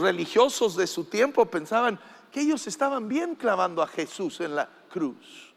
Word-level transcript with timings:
religiosos 0.00 0.76
de 0.76 0.86
su 0.86 1.04
tiempo 1.04 1.46
pensaban 1.46 2.00
que 2.32 2.40
ellos 2.40 2.66
estaban 2.66 3.08
bien 3.08 3.34
clavando 3.34 3.82
a 3.82 3.86
Jesús 3.86 4.40
en 4.40 4.56
la 4.56 4.68
cruz. 4.88 5.54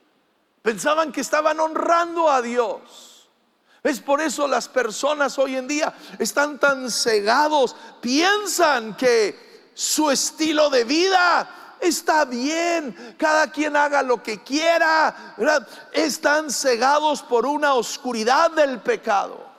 Pensaban 0.62 1.12
que 1.12 1.22
estaban 1.22 1.60
honrando 1.60 2.30
a 2.30 2.42
Dios. 2.42 3.30
Es 3.84 4.00
por 4.00 4.22
eso 4.22 4.48
las 4.48 4.70
personas 4.70 5.38
hoy 5.38 5.58
en 5.58 5.68
día 5.68 5.94
están 6.18 6.58
tan 6.58 6.90
cegados, 6.90 7.76
piensan 8.00 8.96
que 8.96 9.72
su 9.74 10.10
estilo 10.10 10.70
de 10.70 10.86
vida 10.86 11.78
está 11.82 12.24
bien, 12.24 13.16
cada 13.18 13.52
quien 13.52 13.76
haga 13.76 14.02
lo 14.02 14.24
que 14.24 14.42
quiera, 14.42 15.36
están 15.92 16.50
cegados 16.50 17.22
por 17.22 17.46
una 17.46 17.74
oscuridad 17.74 18.52
del 18.52 18.80
pecado. 18.80 19.53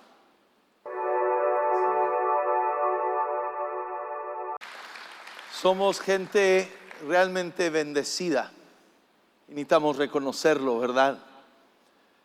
Somos 5.65 5.99
gente 5.99 6.71
realmente 7.09 7.71
bendecida. 7.71 8.53
Necesitamos 9.49 9.97
reconocerlo, 9.97 10.79
¿verdad? 10.79 11.19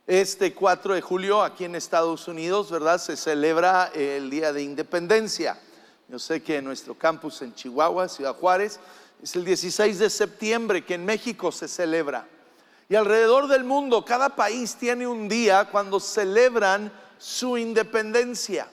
Este 0.06 0.54
4 0.54 0.96
de 0.96 1.00
julio 1.00 1.42
aquí 1.42 1.64
en 1.64 1.76
Estados 1.76 2.28
Unidos, 2.28 2.70
¿verdad? 2.70 2.98
Se 2.98 3.16
celebra 3.16 3.92
el 3.96 4.30
Día 4.30 4.52
de 4.52 4.62
Independencia. 4.62 5.58
Yo 6.10 6.20
sé 6.20 6.44
que 6.44 6.58
en 6.58 6.66
nuestro 6.66 6.96
campus 6.96 7.42
en 7.42 7.56
Chihuahua, 7.56 8.10
Ciudad 8.10 8.36
Juárez, 8.36 8.78
es 9.24 9.34
el 9.38 9.46
16 9.46 10.00
de 10.00 10.10
septiembre 10.10 10.84
que 10.84 10.96
en 10.96 11.06
México 11.06 11.50
se 11.54 11.70
celebra. 11.70 12.28
Y 12.90 12.96
alrededor 12.96 13.48
del 13.48 13.64
mundo, 13.64 14.04
cada 14.04 14.36
país 14.36 14.76
tiene 14.76 15.08
un 15.08 15.30
día 15.30 15.70
cuando 15.72 16.02
celebran 16.02 16.92
su 17.18 17.58
independencia. 17.58 18.68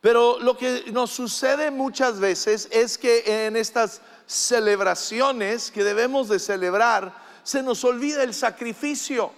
Pero 0.00 0.38
lo 0.38 0.56
que 0.56 0.84
nos 0.92 1.10
sucede 1.10 1.70
muchas 1.70 2.20
veces 2.20 2.68
es 2.70 2.96
que 2.96 3.46
en 3.46 3.56
estas 3.56 4.00
celebraciones 4.26 5.70
que 5.70 5.82
debemos 5.82 6.28
de 6.28 6.38
celebrar, 6.38 7.12
se 7.42 7.62
nos 7.62 7.82
olvida 7.82 8.22
el 8.22 8.34
sacrificio. 8.34 9.32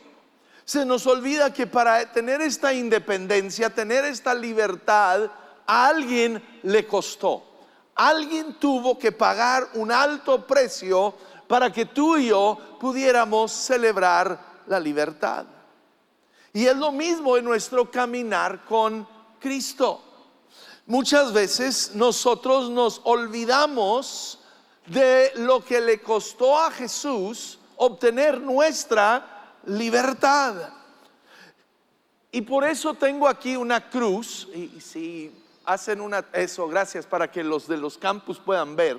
Se 0.64 0.84
nos 0.84 1.06
olvida 1.06 1.52
que 1.52 1.66
para 1.66 2.12
tener 2.12 2.42
esta 2.42 2.74
independencia, 2.74 3.70
tener 3.70 4.04
esta 4.04 4.34
libertad, 4.34 5.30
a 5.66 5.86
alguien 5.86 6.42
le 6.64 6.86
costó. 6.86 7.44
Alguien 7.94 8.54
tuvo 8.54 8.98
que 8.98 9.12
pagar 9.12 9.68
un 9.74 9.92
alto 9.92 10.46
precio 10.46 11.14
para 11.46 11.72
que 11.72 11.86
tú 11.86 12.16
y 12.16 12.28
yo 12.28 12.58
pudiéramos 12.80 13.52
celebrar 13.52 14.62
la 14.66 14.78
libertad. 14.78 15.46
Y 16.52 16.66
es 16.66 16.76
lo 16.76 16.92
mismo 16.92 17.36
en 17.36 17.44
nuestro 17.44 17.90
caminar 17.90 18.64
con 18.64 19.06
Cristo. 19.38 20.09
Muchas 20.91 21.33
veces 21.33 21.92
nosotros 21.94 22.69
nos 22.69 23.00
olvidamos 23.05 24.41
de 24.86 25.30
lo 25.36 25.64
que 25.64 25.80
le 25.80 26.00
costó 26.00 26.58
a 26.58 26.72
Jesús 26.72 27.60
obtener 27.77 28.41
nuestra 28.41 29.55
libertad. 29.66 30.56
Y 32.32 32.42
por 32.42 32.64
eso 32.64 32.94
tengo 32.94 33.28
aquí 33.28 33.55
una 33.55 33.88
cruz, 33.88 34.48
y 34.52 34.80
si 34.80 35.32
hacen 35.64 36.00
una, 36.00 36.24
eso, 36.32 36.66
gracias 36.66 37.06
para 37.06 37.30
que 37.30 37.44
los 37.44 37.69
de 37.69 37.77
los 37.77 37.97
campus 37.97 38.41
puedan 38.41 38.75
ver. 38.75 38.98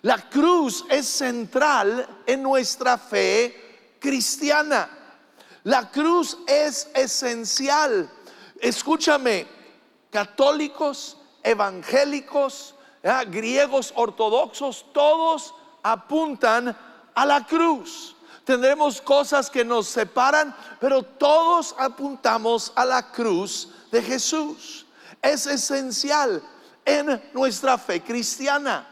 La 0.00 0.30
cruz 0.30 0.86
es 0.88 1.04
central 1.04 2.08
en 2.24 2.42
nuestra 2.42 2.96
fe 2.96 3.98
cristiana. 4.00 4.88
La 5.64 5.90
cruz 5.90 6.38
es 6.46 6.88
esencial. 6.94 8.10
Escúchame, 8.58 9.53
católicos, 10.14 11.16
evangélicos, 11.42 12.76
griegos 13.32 13.92
ortodoxos, 13.96 14.86
todos 14.92 15.52
apuntan 15.82 16.76
a 17.16 17.26
la 17.26 17.44
cruz. 17.44 18.14
Tendremos 18.44 19.00
cosas 19.00 19.50
que 19.50 19.64
nos 19.64 19.88
separan, 19.88 20.54
pero 20.78 21.02
todos 21.02 21.74
apuntamos 21.76 22.72
a 22.76 22.84
la 22.84 23.10
cruz 23.10 23.70
de 23.90 24.00
Jesús. 24.02 24.86
Es 25.20 25.48
esencial 25.48 26.40
en 26.84 27.20
nuestra 27.32 27.76
fe 27.76 28.00
cristiana. 28.00 28.86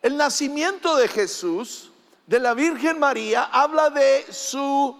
El 0.00 0.16
nacimiento 0.16 0.96
de 0.96 1.08
Jesús, 1.08 1.90
de 2.26 2.40
la 2.40 2.54
Virgen 2.54 2.98
María, 2.98 3.50
habla 3.52 3.90
de 3.90 4.32
su 4.32 4.96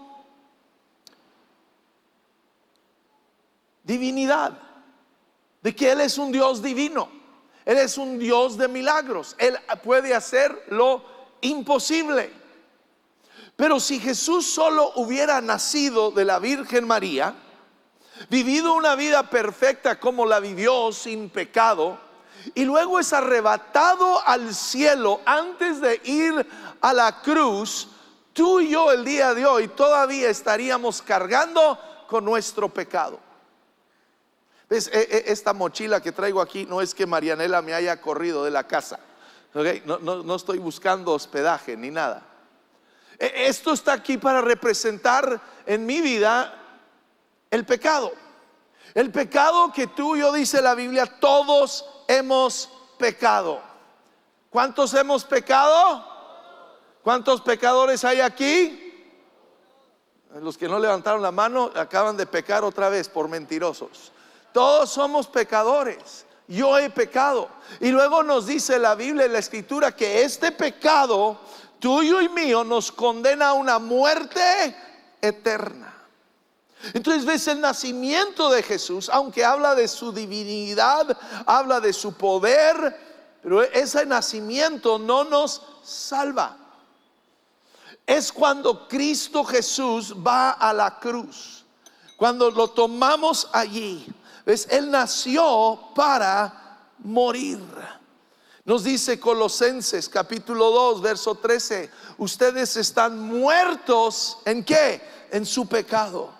divinidad 3.83 4.72
de 5.63 5.73
que 5.73 5.91
Él 5.91 6.01
es 6.01 6.17
un 6.17 6.31
Dios 6.31 6.61
divino. 6.61 7.09
Él 7.65 7.77
es 7.77 7.97
un 7.97 8.19
Dios 8.19 8.57
de 8.57 8.67
milagros. 8.67 9.35
Él 9.39 9.57
puede 9.83 10.13
hacer 10.13 10.65
lo 10.69 11.03
imposible. 11.41 12.31
Pero 13.55 13.79
si 13.79 13.99
Jesús 13.99 14.45
solo 14.45 14.91
hubiera 14.95 15.39
nacido 15.39 16.11
de 16.11 16.25
la 16.25 16.39
Virgen 16.39 16.85
María, 16.85 17.33
vivido 18.29 18.73
una 18.73 18.95
vida 18.95 19.29
perfecta 19.29 19.99
como 19.99 20.25
la 20.25 20.41
vivió 20.41 20.91
sin 20.91 21.29
pecado, 21.29 21.97
y 22.53 22.65
luego 22.65 22.99
es 22.99 23.13
arrebatado 23.13 24.21
al 24.27 24.53
cielo 24.53 25.21
antes 25.25 25.79
de 25.79 26.01
ir 26.03 26.45
a 26.81 26.91
la 26.91 27.21
cruz, 27.21 27.87
tú 28.33 28.59
y 28.59 28.71
yo 28.71 28.91
el 28.91 29.05
día 29.05 29.33
de 29.33 29.45
hoy 29.45 29.69
todavía 29.69 30.29
estaríamos 30.29 31.01
cargando 31.01 31.79
con 32.09 32.25
nuestro 32.25 32.67
pecado. 32.67 33.19
E, 34.73 34.77
e, 34.91 35.31
esta 35.31 35.53
mochila 35.53 36.01
que 36.01 36.11
traigo 36.11 36.41
aquí 36.41 36.65
no 36.65 36.81
es 36.81 36.95
que 36.95 37.05
Marianela 37.05 37.61
me 37.61 37.75
haya 37.75 38.01
corrido 38.01 38.43
de 38.43 38.49
la 38.49 38.65
casa. 38.65 38.99
No, 39.53 40.35
estoy 40.35 40.57
buscando 40.57 41.13
hospedaje 41.13 41.77
ni 41.77 41.91
nada. 41.91 42.23
E, 43.19 43.45
esto 43.45 43.73
está 43.73 43.93
aquí 43.93 44.17
para 44.17 44.41
representar 44.41 45.39
en 45.67 45.85
mi 45.85 46.01
vida 46.01 46.53
el 47.51 47.65
pecado. 47.65 48.11
El 48.95 49.11
pecado 49.11 49.71
que 49.71 49.87
tú 49.87 50.15
y 50.15 50.21
yo 50.21 50.33
dice 50.33 50.61
la 50.61 50.73
Biblia, 50.73 51.05
todos 51.05 51.85
hemos 52.07 52.69
pecado. 52.97 53.61
¿Cuántos 54.49 54.93
hemos 54.95 55.23
pecado? 55.23 56.03
¿Cuántos 57.03 57.41
pecadores 57.41 58.03
hay 58.03 58.21
aquí? 58.21 58.79
Los 60.41 60.57
que 60.57 60.67
no 60.67 60.79
levantaron 60.79 61.21
la 61.21 61.31
mano 61.31 61.69
acaban 61.75 62.17
de 62.17 62.25
pecar 62.25 62.63
otra 62.63 62.89
vez 62.89 63.07
por 63.07 63.27
mentirosos. 63.27 64.11
Todos 64.53 64.91
somos 64.91 65.27
pecadores. 65.27 66.25
Yo 66.47 66.77
he 66.77 66.89
pecado. 66.89 67.49
Y 67.79 67.89
luego 67.89 68.23
nos 68.23 68.45
dice 68.45 68.77
la 68.77 68.95
Biblia 68.95 69.25
y 69.25 69.29
la 69.29 69.39
Escritura 69.39 69.95
que 69.95 70.23
este 70.23 70.51
pecado 70.51 71.39
tuyo 71.79 72.21
y 72.21 72.29
mío 72.29 72.63
nos 72.63 72.91
condena 72.91 73.49
a 73.49 73.53
una 73.53 73.79
muerte 73.79 74.75
eterna. 75.21 75.93
Entonces 76.93 77.25
ves 77.25 77.47
el 77.47 77.61
nacimiento 77.61 78.49
de 78.49 78.61
Jesús, 78.61 79.09
aunque 79.09 79.45
habla 79.45 79.73
de 79.73 79.87
su 79.87 80.11
divinidad, 80.11 81.17
habla 81.45 81.79
de 81.79 81.93
su 81.93 82.13
poder, 82.13 82.99
pero 83.41 83.63
ese 83.63 84.05
nacimiento 84.05 84.99
no 84.99 85.23
nos 85.23 85.61
salva. 85.81 86.57
Es 88.05 88.33
cuando 88.33 88.85
Cristo 88.89 89.45
Jesús 89.45 90.13
va 90.15 90.51
a 90.51 90.73
la 90.73 90.99
cruz, 90.99 91.63
cuando 92.17 92.51
lo 92.51 92.69
tomamos 92.69 93.47
allí 93.53 94.13
él 94.45 94.91
nació 94.91 95.79
para 95.95 96.89
morir. 96.99 97.59
Nos 98.65 98.83
dice 98.83 99.19
Colosenses 99.19 100.07
capítulo 100.07 100.71
2, 100.71 101.01
verso 101.01 101.35
13, 101.35 101.89
ustedes 102.17 102.77
están 102.77 103.19
muertos 103.19 104.37
en 104.45 104.63
qué? 104.63 105.01
En 105.31 105.45
su 105.45 105.67
pecado. 105.67 106.31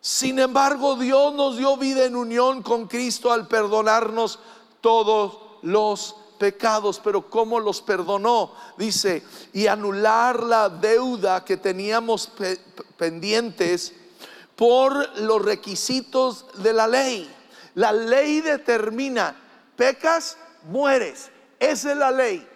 Sin 0.00 0.38
embargo, 0.38 0.96
Dios 0.96 1.34
nos 1.34 1.58
dio 1.58 1.76
vida 1.76 2.04
en 2.04 2.16
unión 2.16 2.62
con 2.62 2.88
Cristo 2.88 3.30
al 3.30 3.46
perdonarnos 3.46 4.40
todos 4.80 5.38
los 5.62 6.16
pecados, 6.38 7.00
pero 7.04 7.28
¿cómo 7.28 7.60
los 7.60 7.82
perdonó? 7.82 8.52
Dice, 8.76 9.22
y 9.52 9.66
anular 9.66 10.42
la 10.42 10.68
deuda 10.70 11.44
que 11.44 11.56
teníamos 11.56 12.30
pendientes 12.96 13.92
por 14.56 15.18
los 15.20 15.42
requisitos 15.42 16.46
de 16.54 16.72
la 16.72 16.88
ley 16.88 17.36
la 17.74 17.92
ley 17.92 18.40
determina, 18.40 19.34
pecas, 19.76 20.36
mueres. 20.64 21.30
Esa 21.58 21.92
es 21.92 21.96
la 21.96 22.10
ley. 22.10 22.46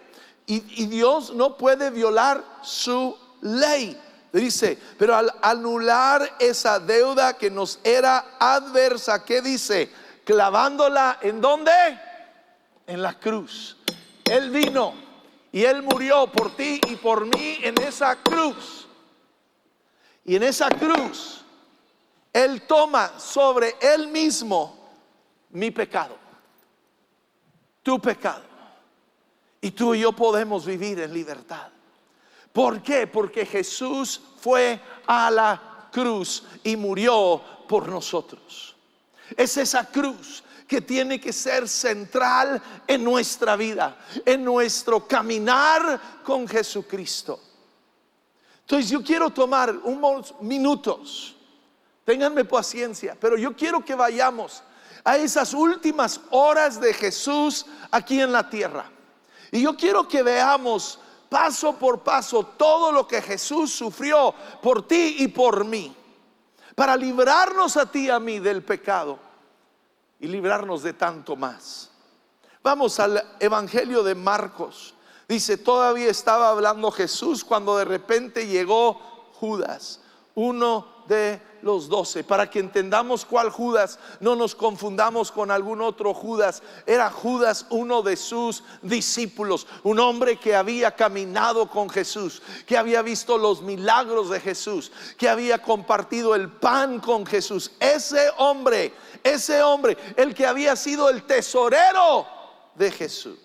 Y, 0.47 0.59
Dios 0.85 1.33
no 1.33 1.57
puede 1.57 1.89
violar 1.89 2.43
su 2.61 3.17
ley. 3.41 3.99
Dice, 4.31 4.77
pero 4.99 5.15
al 5.15 5.33
anular 5.41 6.35
esa 6.39 6.79
deuda 6.79 7.37
que 7.37 7.49
nos 7.49 7.79
era 7.83 8.35
adversa, 8.39 9.23
¿qué 9.23 9.41
dice? 9.41 9.89
Clavándola 10.25 11.19
en 11.21 11.39
dónde? 11.39 11.71
En 12.85 13.01
la 13.01 13.13
cruz. 13.13 13.77
Él 14.25 14.49
vino 14.49 14.93
y 15.51 15.63
Él 15.63 15.83
murió 15.83 16.27
por 16.27 16.55
ti 16.55 16.81
y 16.89 16.97
por 16.97 17.25
mí 17.25 17.59
en 17.61 17.81
esa 17.81 18.17
cruz. 18.17 18.87
Y 20.25 20.35
en 20.35 20.43
esa 20.43 20.69
cruz, 20.69 21.41
Él 22.33 22.63
toma 22.63 23.17
sobre 23.17 23.75
Él 23.79 24.09
mismo 24.09 24.84
mi 25.55 25.71
pecado, 25.71 26.17
tu 27.81 27.99
pecado. 27.99 28.43
Y 29.61 29.71
tú 29.71 29.95
y 29.95 30.01
yo 30.01 30.11
podemos 30.11 30.65
vivir 30.65 30.99
en 30.99 31.13
libertad. 31.13 31.69
¿Por 32.53 32.81
qué? 32.81 33.07
Porque 33.07 33.45
Jesús 33.45 34.21
fue 34.39 34.79
a 35.07 35.31
la 35.31 35.89
cruz 35.91 36.43
y 36.63 36.75
murió 36.75 37.41
por 37.67 37.89
nosotros. 37.89 38.75
Es 39.35 39.57
esa 39.57 39.89
cruz 39.89 40.43
que 40.67 40.81
tiene 40.81 41.19
que 41.19 41.33
ser 41.33 41.67
central 41.67 42.61
en 42.87 43.03
nuestra 43.03 43.55
vida, 43.55 43.97
en 44.25 44.43
nuestro 44.43 45.07
caminar 45.07 46.21
con 46.23 46.47
Jesucristo. 46.47 47.39
Entonces 48.61 48.89
yo 48.89 49.03
quiero 49.03 49.29
tomar 49.29 49.71
unos 49.83 50.35
minutos, 50.41 51.35
ténganme 52.03 52.45
paciencia, 52.45 53.15
pero 53.19 53.37
yo 53.37 53.55
quiero 53.55 53.83
que 53.83 53.95
vayamos 53.95 54.63
a 55.05 55.17
esas 55.17 55.53
últimas 55.53 56.19
horas 56.31 56.81
de 56.81 56.93
Jesús 56.93 57.65
aquí 57.91 58.19
en 58.19 58.31
la 58.31 58.49
tierra. 58.49 58.91
Y 59.51 59.61
yo 59.61 59.77
quiero 59.77 60.07
que 60.07 60.23
veamos 60.23 60.99
paso 61.29 61.75
por 61.75 62.01
paso 62.01 62.43
todo 62.57 62.91
lo 62.91 63.07
que 63.07 63.21
Jesús 63.21 63.71
sufrió 63.71 64.33
por 64.61 64.87
ti 64.87 65.17
y 65.19 65.27
por 65.27 65.63
mí, 65.63 65.95
para 66.73 66.97
librarnos 66.97 67.77
a 67.77 67.89
ti 67.89 68.07
y 68.07 68.09
a 68.09 68.19
mí 68.19 68.39
del 68.39 68.63
pecado 68.63 69.19
y 70.19 70.27
librarnos 70.27 70.81
de 70.81 70.93
tanto 70.93 71.35
más. 71.35 71.91
Vamos 72.63 72.99
al 72.99 73.23
Evangelio 73.39 74.01
de 74.01 74.15
Marcos. 74.15 74.95
Dice, 75.27 75.57
todavía 75.57 76.09
estaba 76.09 76.49
hablando 76.49 76.89
Jesús 76.89 77.43
cuando 77.43 77.77
de 77.77 77.85
repente 77.85 78.47
llegó 78.47 78.93
Judas, 79.33 79.99
uno 80.33 80.87
de 81.07 81.39
los 81.65 81.89
doce. 81.89 82.23
Para 82.23 82.47
que 82.49 82.59
entendamos 82.59 83.25
cuál 83.25 83.49
Judas, 83.49 83.97
no 84.19 84.35
nos 84.35 84.53
confundamos 84.53 85.31
con 85.31 85.49
algún 85.49 85.81
otro 85.81 86.13
Judas. 86.13 86.61
Era 86.85 87.09
Judas 87.09 87.65
uno 87.71 88.03
de 88.03 88.15
sus 88.15 88.63
discípulos, 88.83 89.65
un 89.81 89.99
hombre 89.99 90.37
que 90.37 90.55
había 90.55 90.91
caminado 90.91 91.67
con 91.67 91.89
Jesús, 91.89 92.43
que 92.67 92.77
había 92.77 93.01
visto 93.01 93.39
los 93.39 93.63
milagros 93.63 94.29
de 94.29 94.39
Jesús, 94.39 94.91
que 95.17 95.27
había 95.27 95.59
compartido 95.61 96.35
el 96.35 96.49
pan 96.49 96.99
con 96.99 97.25
Jesús. 97.25 97.71
Ese 97.79 98.29
hombre, 98.37 98.93
ese 99.23 99.63
hombre, 99.63 99.97
el 100.15 100.35
que 100.35 100.45
había 100.45 100.75
sido 100.75 101.09
el 101.09 101.23
tesorero 101.23 102.27
de 102.75 102.91
Jesús. 102.91 103.39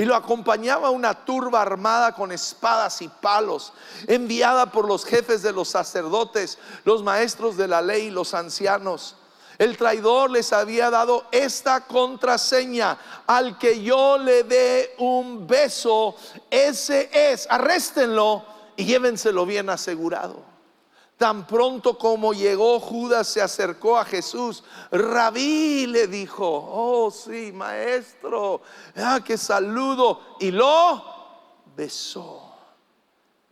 Y 0.00 0.06
lo 0.06 0.16
acompañaba 0.16 0.88
una 0.88 1.12
turba 1.12 1.60
armada 1.60 2.14
con 2.14 2.32
espadas 2.32 3.02
y 3.02 3.08
palos, 3.08 3.74
enviada 4.06 4.64
por 4.72 4.88
los 4.88 5.04
jefes 5.04 5.42
de 5.42 5.52
los 5.52 5.68
sacerdotes, 5.68 6.56
los 6.86 7.02
maestros 7.02 7.58
de 7.58 7.68
la 7.68 7.82
ley 7.82 8.06
y 8.06 8.10
los 8.10 8.32
ancianos. 8.32 9.16
El 9.58 9.76
traidor 9.76 10.30
les 10.30 10.54
había 10.54 10.88
dado 10.88 11.26
esta 11.30 11.86
contraseña, 11.86 12.96
al 13.26 13.58
que 13.58 13.82
yo 13.82 14.16
le 14.16 14.44
dé 14.44 14.94
un 14.96 15.46
beso, 15.46 16.16
ese 16.48 17.10
es, 17.12 17.46
arréstenlo 17.50 18.42
y 18.76 18.86
llévenselo 18.86 19.44
bien 19.44 19.68
asegurado. 19.68 20.49
Tan 21.20 21.46
pronto 21.46 21.98
como 21.98 22.32
llegó 22.32 22.80
Judas 22.80 23.28
se 23.28 23.42
acercó 23.42 23.98
a 23.98 24.06
Jesús. 24.06 24.64
Rabí 24.90 25.86
le 25.86 26.06
dijo, 26.06 26.46
oh 26.46 27.10
sí, 27.10 27.52
maestro, 27.52 28.62
ah, 28.96 29.20
qué 29.22 29.36
saludo. 29.36 30.36
Y 30.40 30.50
lo 30.50 31.04
besó. 31.76 32.54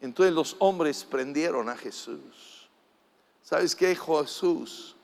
Entonces 0.00 0.32
los 0.32 0.56
hombres 0.60 1.04
prendieron 1.04 1.68
a 1.68 1.76
Jesús. 1.76 2.70
¿Sabes 3.42 3.76
qué? 3.76 3.94
Jesús 3.94 4.96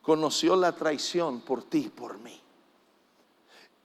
conoció 0.00 0.56
la 0.56 0.72
traición 0.72 1.42
por 1.42 1.62
ti 1.64 1.80
y 1.80 1.90
por 1.90 2.16
mí. 2.20 2.40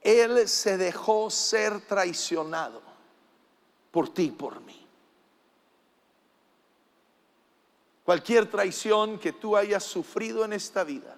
Él 0.00 0.48
se 0.48 0.78
dejó 0.78 1.28
ser 1.28 1.82
traicionado 1.82 2.80
por 3.90 4.08
ti 4.08 4.22
y 4.22 4.30
por 4.30 4.62
mí. 4.62 4.85
Cualquier 8.06 8.48
traición 8.48 9.18
que 9.18 9.32
tú 9.32 9.56
hayas 9.56 9.82
sufrido 9.82 10.44
en 10.44 10.52
esta 10.52 10.84
vida, 10.84 11.16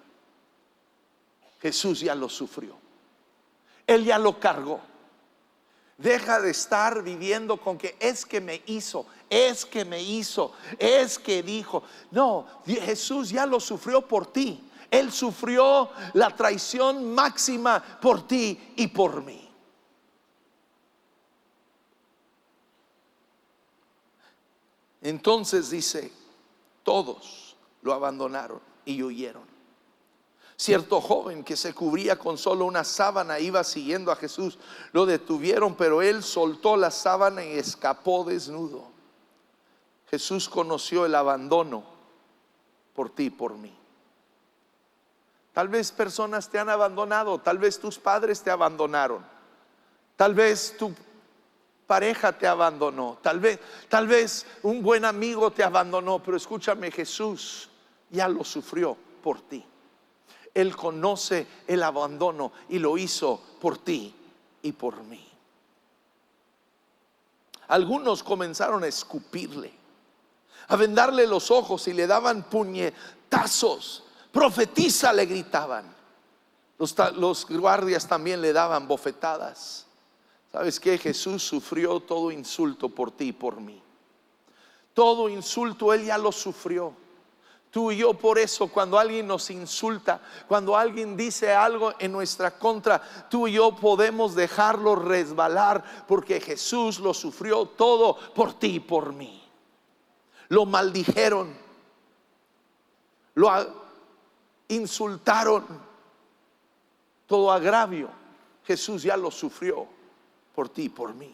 Jesús 1.61 1.99
ya 1.99 2.15
lo 2.15 2.27
sufrió. 2.27 2.75
Él 3.85 4.03
ya 4.03 4.17
lo 4.17 4.39
cargó. 4.39 4.81
Deja 5.99 6.41
de 6.41 6.49
estar 6.49 7.03
viviendo 7.03 7.57
con 7.57 7.77
que 7.77 7.95
es 7.99 8.25
que 8.25 8.41
me 8.41 8.63
hizo, 8.65 9.05
es 9.29 9.67
que 9.67 9.85
me 9.85 10.01
hizo, 10.01 10.53
es 10.79 11.19
que 11.19 11.43
dijo. 11.43 11.83
No, 12.09 12.47
Jesús 12.65 13.29
ya 13.29 13.45
lo 13.45 13.59
sufrió 13.59 14.01
por 14.01 14.33
ti. 14.33 14.67
Él 14.89 15.11
sufrió 15.11 15.91
la 16.13 16.35
traición 16.35 17.13
máxima 17.13 17.99
por 18.01 18.27
ti 18.27 18.73
y 18.77 18.87
por 18.87 19.23
mí. 19.23 19.47
Entonces 25.01 25.69
dice, 25.69 26.18
todos 26.89 27.55
lo 27.83 27.93
abandonaron 27.93 28.59
y 28.83 29.03
huyeron. 29.03 29.43
Cierto 30.57 30.99
joven 30.99 31.43
que 31.43 31.55
se 31.55 31.71
cubría 31.71 32.17
con 32.17 32.35
solo 32.35 32.65
una 32.65 32.83
sábana 32.83 33.37
iba 33.37 33.63
siguiendo 33.63 34.11
a 34.11 34.15
Jesús. 34.15 34.57
Lo 34.91 35.05
detuvieron, 35.05 35.75
pero 35.75 36.01
él 36.01 36.23
soltó 36.23 36.75
la 36.75 36.89
sábana 36.89 37.45
y 37.45 37.59
escapó 37.59 38.23
desnudo. 38.23 38.87
Jesús 40.09 40.49
conoció 40.49 41.05
el 41.05 41.13
abandono 41.13 41.83
por 42.95 43.11
ti 43.11 43.25
y 43.25 43.29
por 43.29 43.53
mí. 43.53 43.77
Tal 45.53 45.67
vez 45.67 45.91
personas 45.91 46.49
te 46.49 46.57
han 46.57 46.69
abandonado, 46.69 47.37
tal 47.37 47.59
vez 47.59 47.79
tus 47.79 47.99
padres 47.99 48.41
te 48.41 48.49
abandonaron, 48.49 49.23
tal 50.15 50.33
vez 50.33 50.75
tu 50.75 50.91
pareja 51.89 52.37
te 52.37 52.45
abandonó, 52.45 53.17
tal 53.19 53.39
vez, 53.39 53.59
tal 53.87 54.07
vez 54.07 54.45
un 54.61 54.83
buen 54.83 55.05
amigo 55.05 55.49
te 55.49 55.63
abandonó, 55.63 56.21
pero 56.21 56.37
escúchame, 56.37 56.91
Jesús 56.91 57.67
ya 58.11 58.27
lo 58.27 58.43
sufrió 58.43 58.95
por 59.23 59.41
ti. 59.41 59.65
Él 60.53 60.75
conoce 60.75 61.47
el 61.65 61.81
abandono 61.81 62.51
y 62.69 62.77
lo 62.77 62.95
hizo 62.95 63.41
por 63.59 63.79
ti 63.79 64.15
y 64.61 64.71
por 64.71 65.01
mí. 65.01 65.27
Algunos 67.69 68.21
comenzaron 68.21 68.83
a 68.83 68.87
escupirle, 68.87 69.73
a 70.67 70.75
vendarle 70.75 71.25
los 71.25 71.49
ojos 71.49 71.87
y 71.87 71.93
le 71.93 72.05
daban 72.05 72.43
puñetazos. 72.43 74.03
Profetiza, 74.31 75.11
le 75.11 75.25
gritaban. 75.25 75.91
Los, 76.77 76.95
los 77.15 77.47
guardias 77.47 78.07
también 78.07 78.41
le 78.41 78.53
daban 78.53 78.87
bofetadas. 78.87 79.87
¿Sabes 80.51 80.79
qué? 80.79 80.97
Jesús 80.97 81.43
sufrió 81.43 81.99
todo 81.99 82.31
insulto 82.31 82.89
por 82.89 83.11
ti 83.11 83.25
y 83.25 83.31
por 83.33 83.61
mí. 83.61 83.81
Todo 84.93 85.29
insulto 85.29 85.93
Él 85.93 86.05
ya 86.05 86.17
lo 86.17 86.31
sufrió. 86.31 86.93
Tú 87.69 87.91
y 87.91 87.97
yo 87.97 88.15
por 88.15 88.39
eso 88.39 88.67
cuando 88.67 88.97
alguien 88.97 89.27
nos 89.27 89.51
insulta, 89.51 90.19
cuando 90.47 90.75
alguien 90.75 91.15
dice 91.15 91.53
algo 91.53 91.93
en 91.99 92.11
nuestra 92.11 92.57
contra, 92.57 93.27
tú 93.29 93.47
y 93.47 93.53
yo 93.53 93.75
podemos 93.75 94.33
dejarlo 94.33 94.95
resbalar 94.95 96.05
porque 96.07 96.41
Jesús 96.41 96.99
lo 96.99 97.13
sufrió 97.13 97.67
todo 97.67 98.17
por 98.33 98.53
ti 98.53 98.75
y 98.75 98.79
por 98.79 99.13
mí. 99.13 99.47
Lo 100.47 100.65
maldijeron, 100.65 101.55
lo 103.35 103.51
insultaron, 104.67 105.63
todo 107.27 107.51
agravio. 107.51 108.09
Jesús 108.63 109.03
ya 109.03 109.15
lo 109.15 109.29
sufrió 109.29 109.98
por 110.59 110.67
ti, 110.67 110.89
por 110.89 111.15
mí. 111.15 111.33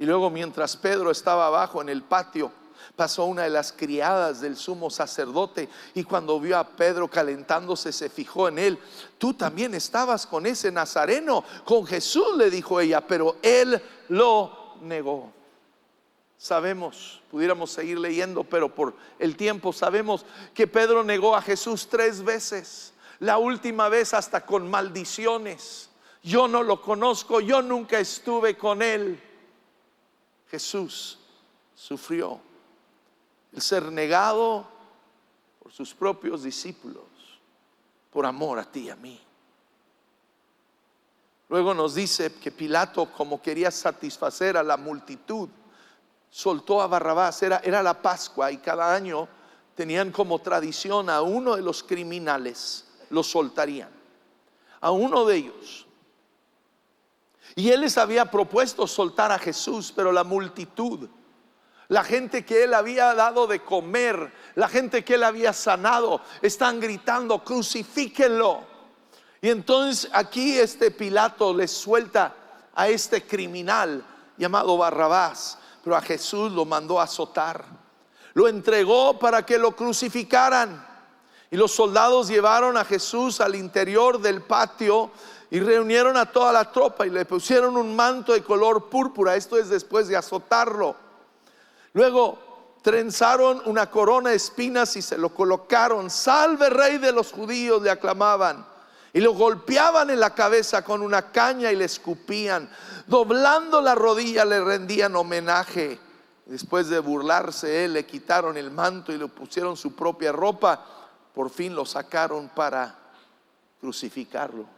Y 0.00 0.04
luego 0.04 0.30
mientras 0.30 0.76
Pedro 0.76 1.12
estaba 1.12 1.46
abajo 1.46 1.80
en 1.80 1.88
el 1.88 2.02
patio, 2.02 2.50
pasó 2.96 3.26
una 3.26 3.44
de 3.44 3.50
las 3.50 3.72
criadas 3.72 4.40
del 4.40 4.56
sumo 4.56 4.90
sacerdote 4.90 5.68
y 5.94 6.02
cuando 6.02 6.40
vio 6.40 6.58
a 6.58 6.66
Pedro 6.66 7.06
calentándose 7.06 7.92
se 7.92 8.08
fijó 8.08 8.48
en 8.48 8.58
él. 8.58 8.80
Tú 9.16 9.32
también 9.32 9.74
estabas 9.74 10.26
con 10.26 10.44
ese 10.44 10.72
nazareno, 10.72 11.44
con 11.64 11.86
Jesús, 11.86 12.36
le 12.36 12.50
dijo 12.50 12.80
ella, 12.80 13.06
pero 13.06 13.36
él 13.42 13.80
lo 14.08 14.74
negó. 14.80 15.32
Sabemos, 16.36 17.22
pudiéramos 17.30 17.70
seguir 17.70 18.00
leyendo, 18.00 18.42
pero 18.42 18.74
por 18.74 18.96
el 19.20 19.36
tiempo 19.36 19.72
sabemos 19.72 20.26
que 20.52 20.66
Pedro 20.66 21.04
negó 21.04 21.36
a 21.36 21.42
Jesús 21.42 21.86
tres 21.88 22.24
veces, 22.24 22.92
la 23.20 23.38
última 23.38 23.88
vez 23.88 24.14
hasta 24.14 24.44
con 24.44 24.68
maldiciones 24.68 25.85
yo 26.26 26.48
no 26.48 26.64
lo 26.64 26.82
conozco, 26.82 27.40
yo 27.40 27.62
nunca 27.62 28.00
estuve 28.00 28.58
con 28.58 28.82
él. 28.82 29.22
Jesús 30.50 31.20
sufrió 31.72 32.40
el 33.52 33.62
ser 33.62 33.84
negado 33.92 34.66
por 35.62 35.70
sus 35.70 35.94
propios 35.94 36.42
discípulos, 36.42 37.04
por 38.10 38.26
amor 38.26 38.58
a 38.58 38.64
ti 38.64 38.80
y 38.80 38.90
a 38.90 38.96
mí. 38.96 39.20
Luego 41.48 41.72
nos 41.74 41.94
dice 41.94 42.34
que 42.34 42.50
Pilato, 42.50 43.12
como 43.12 43.40
quería 43.40 43.70
satisfacer 43.70 44.56
a 44.56 44.64
la 44.64 44.76
multitud, 44.76 45.48
soltó 46.28 46.82
a 46.82 46.88
Barrabás, 46.88 47.40
era, 47.44 47.58
era 47.58 47.84
la 47.84 48.02
Pascua 48.02 48.50
y 48.50 48.56
cada 48.56 48.92
año 48.92 49.28
tenían 49.76 50.10
como 50.10 50.40
tradición 50.40 51.08
a 51.08 51.22
uno 51.22 51.54
de 51.54 51.62
los 51.62 51.84
criminales, 51.84 52.84
lo 53.10 53.22
soltarían. 53.22 53.90
A 54.80 54.90
uno 54.90 55.24
de 55.24 55.36
ellos 55.36 55.85
Y 57.54 57.70
él 57.70 57.82
les 57.82 57.96
había 57.96 58.30
propuesto 58.30 58.86
soltar 58.86 59.32
a 59.32 59.38
Jesús, 59.38 59.92
pero 59.94 60.12
la 60.12 60.24
multitud, 60.24 61.08
la 61.88 62.02
gente 62.02 62.44
que 62.44 62.64
él 62.64 62.74
había 62.74 63.14
dado 63.14 63.46
de 63.46 63.60
comer, 63.60 64.32
la 64.54 64.68
gente 64.68 65.04
que 65.04 65.14
él 65.14 65.22
había 65.22 65.52
sanado, 65.52 66.20
están 66.42 66.80
gritando, 66.80 67.44
crucifíquenlo. 67.44 68.64
Y 69.40 69.50
entonces 69.50 70.10
aquí 70.12 70.58
este 70.58 70.90
Pilato 70.90 71.54
les 71.54 71.70
suelta 71.70 72.34
a 72.74 72.88
este 72.88 73.24
criminal 73.24 74.04
llamado 74.36 74.76
Barrabás, 74.76 75.58
pero 75.82 75.96
a 75.96 76.00
Jesús 76.00 76.52
lo 76.52 76.64
mandó 76.64 77.00
a 77.00 77.04
azotar. 77.04 77.64
Lo 78.34 78.48
entregó 78.48 79.18
para 79.18 79.46
que 79.46 79.56
lo 79.56 79.74
crucificaran. 79.74 80.84
Y 81.50 81.56
los 81.56 81.72
soldados 81.72 82.28
llevaron 82.28 82.76
a 82.76 82.84
Jesús 82.84 83.40
al 83.40 83.54
interior 83.54 84.20
del 84.20 84.42
patio 84.42 85.12
y 85.50 85.60
reunieron 85.60 86.16
a 86.16 86.30
toda 86.30 86.52
la 86.52 86.70
tropa 86.72 87.06
y 87.06 87.10
le 87.10 87.24
pusieron 87.24 87.76
un 87.76 87.94
manto 87.94 88.32
de 88.32 88.42
color 88.42 88.88
púrpura. 88.88 89.36
Esto 89.36 89.56
es 89.56 89.68
después 89.68 90.08
de 90.08 90.16
azotarlo. 90.16 90.96
Luego 91.92 92.78
trenzaron 92.82 93.62
una 93.64 93.90
corona 93.90 94.30
de 94.30 94.36
espinas 94.36 94.96
y 94.96 95.02
se 95.02 95.18
lo 95.18 95.30
colocaron. 95.34 96.10
Salve 96.10 96.70
rey 96.70 96.98
de 96.98 97.12
los 97.12 97.32
judíos, 97.32 97.82
le 97.82 97.90
aclamaban. 97.90 98.66
Y 99.12 99.20
lo 99.20 99.32
golpeaban 99.32 100.10
en 100.10 100.20
la 100.20 100.34
cabeza 100.34 100.84
con 100.84 101.00
una 101.00 101.32
caña 101.32 101.72
y 101.72 101.76
le 101.76 101.86
escupían. 101.86 102.68
Doblando 103.06 103.80
la 103.80 103.94
rodilla 103.94 104.44
le 104.44 104.62
rendían 104.62 105.16
homenaje. 105.16 105.98
Después 106.44 106.88
de 106.88 106.98
burlarse 106.98 107.84
él, 107.84 107.94
le 107.94 108.04
quitaron 108.04 108.56
el 108.56 108.70
manto 108.70 109.12
y 109.12 109.18
le 109.18 109.26
pusieron 109.28 109.76
su 109.76 109.96
propia 109.96 110.32
ropa. 110.32 110.84
Por 111.34 111.50
fin 111.50 111.74
lo 111.74 111.86
sacaron 111.86 112.48
para 112.50 112.94
crucificarlo. 113.80 114.75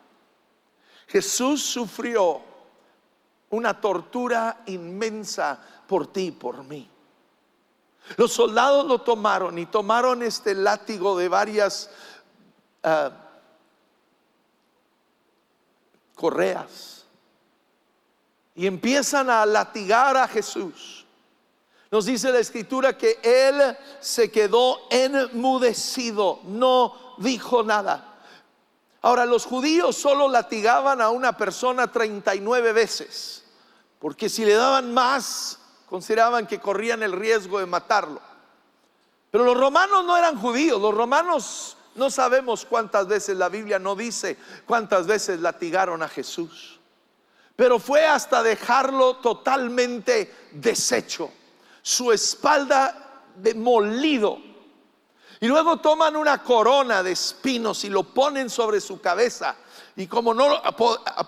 Jesús 1.08 1.62
sufrió 1.62 2.40
una 3.50 3.80
tortura 3.80 4.62
inmensa 4.66 5.58
por 5.86 6.06
ti 6.12 6.26
y 6.26 6.32
por 6.32 6.62
mí. 6.64 6.88
Los 8.16 8.32
soldados 8.32 8.86
lo 8.86 9.00
tomaron 9.00 9.58
y 9.58 9.66
tomaron 9.66 10.22
este 10.22 10.54
látigo 10.54 11.16
de 11.18 11.28
varias 11.28 11.90
ah, 12.82 13.10
correas 16.14 17.06
y 18.54 18.66
empiezan 18.66 19.30
a 19.30 19.46
latigar 19.46 20.16
a 20.16 20.26
Jesús. 20.26 21.06
Nos 21.90 22.04
dice 22.04 22.32
la 22.32 22.40
escritura 22.40 22.98
que 22.98 23.18
él 23.22 23.76
se 24.00 24.30
quedó 24.30 24.80
enmudecido, 24.90 26.40
no 26.44 27.14
dijo 27.18 27.62
nada. 27.62 28.07
Ahora, 29.02 29.26
los 29.26 29.44
judíos 29.44 29.96
solo 29.96 30.28
latigaban 30.28 31.00
a 31.00 31.10
una 31.10 31.36
persona 31.36 31.90
39 31.90 32.72
veces, 32.72 33.44
porque 33.98 34.28
si 34.28 34.44
le 34.44 34.54
daban 34.54 34.92
más, 34.92 35.58
consideraban 35.88 36.46
que 36.46 36.60
corrían 36.60 37.02
el 37.02 37.12
riesgo 37.12 37.60
de 37.60 37.66
matarlo. 37.66 38.20
Pero 39.30 39.44
los 39.44 39.56
romanos 39.56 40.04
no 40.04 40.16
eran 40.16 40.40
judíos, 40.40 40.80
los 40.80 40.94
romanos 40.94 41.76
no 41.94 42.10
sabemos 42.10 42.64
cuántas 42.64 43.06
veces 43.06 43.36
la 43.36 43.48
Biblia 43.48 43.78
no 43.78 43.94
dice 43.94 44.36
cuántas 44.66 45.06
veces 45.06 45.40
latigaron 45.40 46.02
a 46.02 46.08
Jesús. 46.08 46.78
Pero 47.56 47.78
fue 47.78 48.06
hasta 48.06 48.42
dejarlo 48.42 49.16
totalmente 49.16 50.32
deshecho, 50.52 51.30
su 51.82 52.12
espalda 52.12 53.24
demolido 53.36 54.47
y 55.40 55.46
luego 55.46 55.78
toman 55.78 56.16
una 56.16 56.42
corona 56.42 57.02
de 57.02 57.12
espinos 57.12 57.84
y 57.84 57.88
lo 57.88 58.02
ponen 58.02 58.50
sobre 58.50 58.80
su 58.80 59.00
cabeza. 59.00 59.56
Y 59.96 60.06
como 60.06 60.32
no 60.32 60.62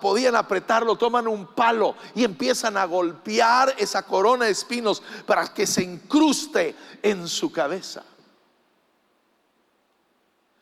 podían 0.00 0.36
apretarlo, 0.36 0.96
toman 0.96 1.26
un 1.26 1.46
palo 1.46 1.96
y 2.14 2.24
empiezan 2.24 2.76
a 2.76 2.84
golpear 2.84 3.74
esa 3.78 4.04
corona 4.04 4.44
de 4.44 4.52
espinos 4.52 5.02
para 5.26 5.52
que 5.52 5.66
se 5.66 5.82
incruste 5.82 6.74
en 7.02 7.26
su 7.26 7.50
cabeza. 7.50 8.04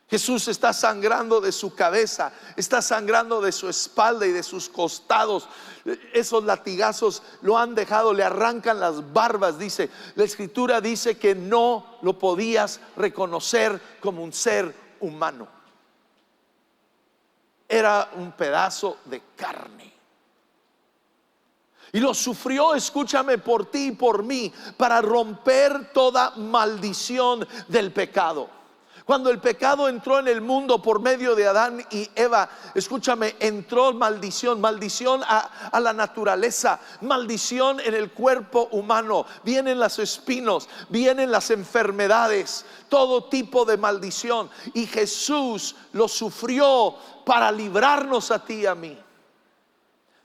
Jesús 0.09 0.47
está 0.47 0.73
sangrando 0.73 1.39
de 1.39 1.51
su 1.51 1.75
cabeza, 1.75 2.31
está 2.55 2.81
sangrando 2.81 3.41
de 3.41 3.51
su 3.51 3.69
espalda 3.69 4.25
y 4.25 4.31
de 4.31 4.41
sus 4.41 4.67
costados. 4.67 5.47
Esos 6.13 6.43
latigazos 6.43 7.21
lo 7.41 7.59
han 7.59 7.75
dejado, 7.75 8.11
le 8.11 8.23
arrancan 8.23 8.79
las 8.79 9.13
barbas, 9.13 9.59
dice. 9.59 9.91
La 10.15 10.23
escritura 10.23 10.81
dice 10.81 11.19
que 11.19 11.35
no 11.35 11.99
lo 12.01 12.17
podías 12.17 12.79
reconocer 12.95 13.79
como 13.99 14.23
un 14.23 14.33
ser 14.33 14.73
humano. 14.99 15.47
Era 17.67 18.09
un 18.15 18.31
pedazo 18.31 18.97
de 19.05 19.21
carne. 19.35 19.93
Y 21.91 21.99
lo 21.99 22.15
sufrió, 22.15 22.73
escúchame, 22.73 23.37
por 23.37 23.69
ti 23.69 23.89
y 23.89 23.91
por 23.91 24.23
mí, 24.23 24.51
para 24.75 25.01
romper 25.03 25.93
toda 25.93 26.31
maldición 26.31 27.47
del 27.67 27.91
pecado. 27.91 28.58
Cuando 29.09 29.31
el 29.31 29.39
pecado 29.39 29.89
entró 29.89 30.19
en 30.19 30.27
el 30.27 30.39
mundo 30.39 30.83
por 30.83 31.01
medio 31.01 31.33
de 31.33 31.47
Adán 31.47 31.83
y 31.89 32.07
Eva, 32.13 32.47
escúchame, 32.75 33.37
entró 33.39 33.91
maldición, 33.91 34.61
maldición 34.61 35.23
a, 35.23 35.79
la 35.79 35.93
naturaleza, 35.93 36.79
maldición 37.01 37.79
en 37.79 37.95
el 37.95 38.11
cuerpo 38.11 38.69
humano. 38.71 39.25
Vienen 39.43 39.79
los 39.79 39.97
espinos, 39.97 40.69
vienen 40.89 41.31
las 41.31 41.49
enfermedades, 41.49 42.67
todo 42.87 43.23
tipo 43.23 43.65
de 43.65 43.77
maldición. 43.77 44.47
Y 44.75 44.85
Jesús 44.85 45.75
lo 45.93 46.07
sufrió 46.07 46.93
para 47.25 47.51
librarnos 47.51 48.29
a 48.29 48.45
ti 48.45 48.57
y 48.57 48.65
a 48.67 48.75
mí. 48.75 48.95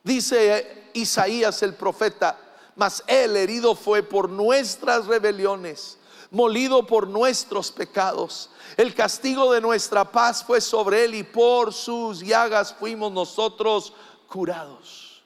Dice 0.03 0.91
Isaías 0.93 1.63
el 1.63 1.73
profeta, 1.73 2.39
mas 2.77 3.03
él 3.07 3.35
herido 3.35 3.77
fue 3.77 4.03
por 4.03 4.29
nuestras 4.29 5.07
rebeliones, 5.07 5.97
molido 6.35 6.85
por 6.85 7.07
nuestros 7.09 7.71
pecados. 7.71 8.51
El 8.77 8.93
castigo 8.93 9.53
de 9.53 9.61
nuestra 9.61 10.11
paz 10.11 10.45
fue 10.45 10.61
sobre 10.61 11.05
él 11.05 11.15
y 11.15 11.23
por 11.23 11.73
sus 11.73 12.21
llagas 12.21 12.75
fuimos 12.75 13.13
nosotros 13.13 13.95
curados. 14.29 15.23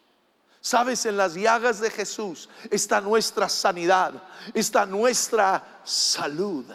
Sabes, 0.60 1.06
en 1.06 1.16
las 1.16 1.34
llagas 1.34 1.80
de 1.80 1.90
Jesús 1.90 2.48
está 2.70 3.00
nuestra 3.00 3.48
sanidad, 3.48 4.22
está 4.52 4.84
nuestra 4.84 5.80
salud. 5.82 6.66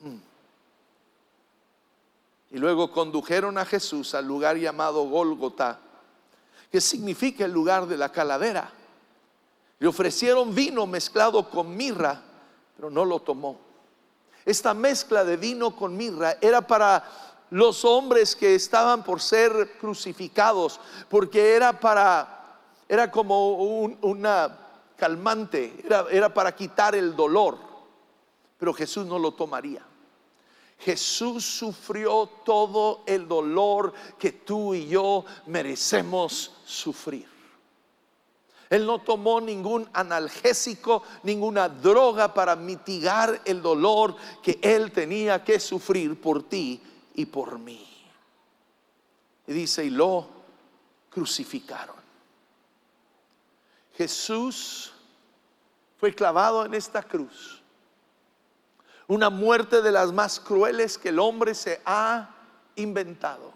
Mm. 0.00 0.16
Y 2.50 2.58
luego 2.58 2.90
condujeron 2.90 3.56
a 3.56 3.64
Jesús 3.64 4.14
al 4.16 4.26
lugar 4.26 4.56
llamado 4.56 5.04
Gólgota, 5.04 5.78
que 6.72 6.80
significa 6.80 7.44
el 7.44 7.52
lugar 7.52 7.86
de 7.86 7.98
la 7.98 8.10
calavera. 8.10 8.72
Le 9.78 9.88
ofrecieron 9.88 10.54
vino 10.54 10.86
mezclado 10.86 11.48
con 11.50 11.76
mirra, 11.76 12.22
pero 12.76 12.90
no 12.90 13.04
lo 13.04 13.20
tomó. 13.20 13.60
Esta 14.44 14.74
mezcla 14.74 15.24
de 15.24 15.36
vino 15.36 15.74
con 15.74 15.96
mirra 15.96 16.36
era 16.40 16.60
para 16.66 17.04
los 17.50 17.84
hombres 17.84 18.34
que 18.36 18.54
estaban 18.54 19.04
por 19.04 19.20
ser 19.20 19.78
crucificados, 19.78 20.80
porque 21.08 21.54
era 21.54 21.78
para, 21.78 22.58
era 22.88 23.10
como 23.10 23.54
un, 23.54 23.96
una 24.02 24.58
calmante, 24.96 25.80
era, 25.84 26.06
era 26.10 26.32
para 26.32 26.54
quitar 26.54 26.94
el 26.94 27.14
dolor, 27.14 27.58
pero 28.58 28.74
Jesús 28.74 29.06
no 29.06 29.18
lo 29.18 29.32
tomaría. 29.32 29.82
Jesús 30.78 31.44
sufrió 31.44 32.28
todo 32.44 33.02
el 33.06 33.26
dolor 33.26 33.94
que 34.18 34.32
tú 34.32 34.74
y 34.74 34.86
yo 34.88 35.24
merecemos 35.46 36.52
sufrir. 36.64 37.33
Él 38.74 38.86
no 38.86 38.98
tomó 38.98 39.40
ningún 39.40 39.88
analgésico, 39.92 41.04
ninguna 41.22 41.68
droga 41.68 42.34
para 42.34 42.56
mitigar 42.56 43.40
el 43.44 43.62
dolor 43.62 44.16
que 44.42 44.58
él 44.60 44.90
tenía 44.90 45.44
que 45.44 45.60
sufrir 45.60 46.20
por 46.20 46.42
ti 46.48 46.82
y 47.14 47.24
por 47.24 47.56
mí. 47.56 47.86
Y 49.46 49.52
dice, 49.52 49.84
y 49.84 49.90
lo 49.90 50.28
crucificaron. 51.08 51.94
Jesús 53.96 54.92
fue 55.96 56.12
clavado 56.12 56.66
en 56.66 56.74
esta 56.74 57.00
cruz. 57.00 57.62
Una 59.06 59.30
muerte 59.30 59.82
de 59.82 59.92
las 59.92 60.10
más 60.10 60.40
crueles 60.40 60.98
que 60.98 61.10
el 61.10 61.20
hombre 61.20 61.54
se 61.54 61.80
ha 61.84 62.28
inventado. 62.74 63.52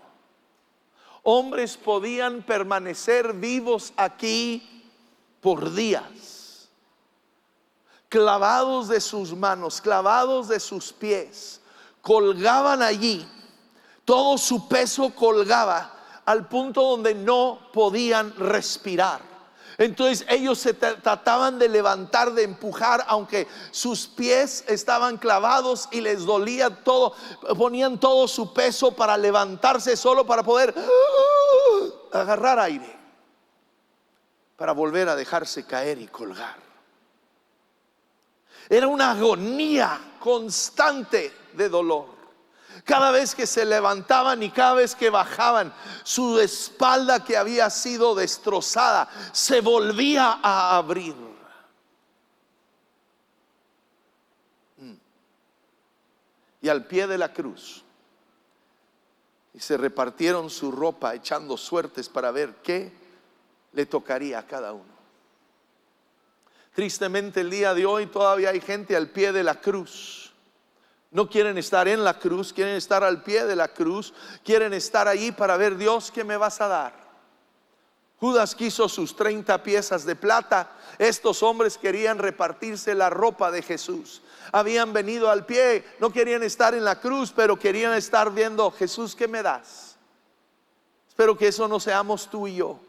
Hombres 1.24 1.76
podían 1.76 2.44
permanecer 2.44 3.32
vivos 3.32 3.92
aquí 3.96 4.77
por 5.40 5.72
días, 5.72 6.68
clavados 8.08 8.88
de 8.88 9.00
sus 9.00 9.34
manos, 9.34 9.80
clavados 9.80 10.48
de 10.48 10.60
sus 10.60 10.92
pies, 10.92 11.60
colgaban 12.02 12.82
allí, 12.82 13.26
todo 14.04 14.38
su 14.38 14.68
peso 14.68 15.10
colgaba 15.14 15.94
al 16.24 16.48
punto 16.48 16.82
donde 16.82 17.14
no 17.14 17.70
podían 17.72 18.34
respirar. 18.36 19.20
Entonces 19.78 20.26
ellos 20.28 20.58
se 20.58 20.74
trataban 20.74 21.58
de 21.58 21.68
levantar, 21.68 22.32
de 22.32 22.42
empujar, 22.42 23.04
aunque 23.06 23.46
sus 23.70 24.08
pies 24.08 24.64
estaban 24.66 25.18
clavados 25.18 25.88
y 25.92 26.00
les 26.00 26.24
dolía 26.24 26.82
todo, 26.82 27.14
ponían 27.56 28.00
todo 28.00 28.26
su 28.26 28.52
peso 28.52 28.90
para 28.90 29.16
levantarse 29.16 29.96
solo 29.96 30.26
para 30.26 30.42
poder 30.42 30.74
agarrar 32.12 32.58
aire 32.58 32.97
para 34.58 34.72
volver 34.72 35.08
a 35.08 35.14
dejarse 35.14 35.64
caer 35.64 35.98
y 36.00 36.08
colgar. 36.08 36.56
Era 38.68 38.88
una 38.88 39.12
agonía 39.12 40.16
constante 40.18 41.32
de 41.52 41.68
dolor. 41.68 42.18
Cada 42.84 43.12
vez 43.12 43.36
que 43.36 43.46
se 43.46 43.64
levantaban 43.64 44.42
y 44.42 44.50
cada 44.50 44.74
vez 44.74 44.96
que 44.96 45.10
bajaban, 45.10 45.72
su 46.02 46.40
espalda 46.40 47.22
que 47.22 47.36
había 47.36 47.70
sido 47.70 48.16
destrozada 48.16 49.08
se 49.32 49.60
volvía 49.60 50.40
a 50.42 50.76
abrir. 50.76 51.14
Mm. 54.76 54.94
Y 56.62 56.68
al 56.68 56.84
pie 56.84 57.06
de 57.06 57.18
la 57.18 57.32
cruz, 57.32 57.84
y 59.54 59.60
se 59.60 59.76
repartieron 59.76 60.50
su 60.50 60.72
ropa 60.72 61.14
echando 61.14 61.56
suertes 61.56 62.08
para 62.08 62.32
ver 62.32 62.56
qué 62.56 63.07
le 63.72 63.86
tocaría 63.86 64.38
a 64.38 64.46
cada 64.46 64.72
uno. 64.72 64.98
Tristemente 66.74 67.40
el 67.40 67.50
día 67.50 67.74
de 67.74 67.86
hoy 67.86 68.06
todavía 68.06 68.50
hay 68.50 68.60
gente 68.60 68.94
al 68.94 69.08
pie 69.08 69.32
de 69.32 69.42
la 69.42 69.60
cruz. 69.60 70.32
No 71.10 71.28
quieren 71.28 71.56
estar 71.58 71.88
en 71.88 72.04
la 72.04 72.18
cruz, 72.18 72.52
quieren 72.52 72.76
estar 72.76 73.02
al 73.02 73.22
pie 73.22 73.44
de 73.46 73.56
la 73.56 73.68
cruz, 73.68 74.12
quieren 74.44 74.74
estar 74.74 75.08
ahí 75.08 75.32
para 75.32 75.56
ver 75.56 75.76
Dios, 75.76 76.10
¿qué 76.10 76.22
me 76.22 76.36
vas 76.36 76.60
a 76.60 76.68
dar? 76.68 77.08
Judas 78.20 78.54
quiso 78.54 78.88
sus 78.88 79.14
30 79.14 79.62
piezas 79.62 80.04
de 80.04 80.16
plata. 80.16 80.72
Estos 80.98 81.42
hombres 81.42 81.78
querían 81.78 82.18
repartirse 82.18 82.94
la 82.94 83.10
ropa 83.10 83.50
de 83.50 83.62
Jesús. 83.62 84.22
Habían 84.50 84.92
venido 84.92 85.30
al 85.30 85.46
pie, 85.46 85.84
no 86.00 86.10
querían 86.10 86.42
estar 86.42 86.74
en 86.74 86.84
la 86.84 87.00
cruz, 87.00 87.32
pero 87.34 87.58
querían 87.58 87.94
estar 87.94 88.32
viendo, 88.32 88.70
Jesús, 88.72 89.14
¿qué 89.14 89.28
me 89.28 89.42
das? 89.42 89.96
Espero 91.08 91.36
que 91.36 91.48
eso 91.48 91.68
no 91.68 91.78
seamos 91.78 92.28
tú 92.28 92.48
y 92.48 92.56
yo. 92.56 92.80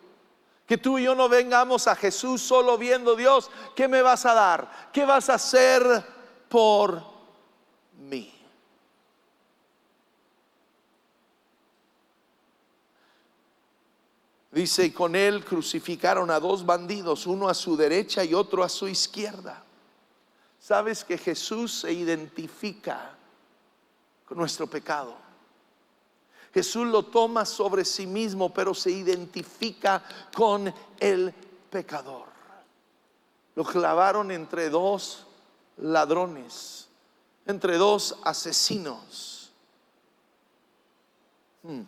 Que 0.69 0.77
tú 0.77 0.99
y 0.99 1.03
yo 1.05 1.15
no 1.15 1.27
vengamos 1.27 1.87
a 1.87 1.95
Jesús 1.95 2.43
solo 2.43 2.77
viendo, 2.77 3.15
Dios, 3.15 3.49
¿qué 3.75 3.87
me 3.87 4.03
vas 4.03 4.27
a 4.27 4.35
dar? 4.35 4.91
¿Qué 4.93 5.03
vas 5.03 5.27
a 5.31 5.33
hacer 5.33 5.81
por 6.47 7.03
mí? 7.97 8.31
Dice, 14.51 14.85
y 14.85 14.91
con 14.91 15.15
él 15.15 15.43
crucificaron 15.43 16.29
a 16.29 16.39
dos 16.39 16.63
bandidos, 16.63 17.25
uno 17.25 17.49
a 17.49 17.55
su 17.55 17.75
derecha 17.75 18.23
y 18.23 18.35
otro 18.35 18.63
a 18.63 18.69
su 18.69 18.87
izquierda. 18.87 19.63
Sabes 20.59 21.03
que 21.03 21.17
Jesús 21.17 21.79
se 21.79 21.91
identifica 21.91 23.17
con 24.23 24.37
nuestro 24.37 24.67
pecado. 24.67 25.28
Jesús 26.53 26.87
lo 26.87 27.03
toma 27.05 27.45
sobre 27.45 27.85
sí 27.85 28.07
mismo, 28.07 28.51
pero 28.53 28.73
se 28.73 28.91
identifica 28.91 30.03
con 30.35 30.73
el 30.99 31.33
pecador. 31.69 32.25
Lo 33.55 33.63
clavaron 33.63 34.31
entre 34.31 34.69
dos 34.69 35.25
ladrones, 35.77 36.87
entre 37.45 37.77
dos 37.77 38.17
asesinos. 38.23 39.51
Hmm. 41.61 41.81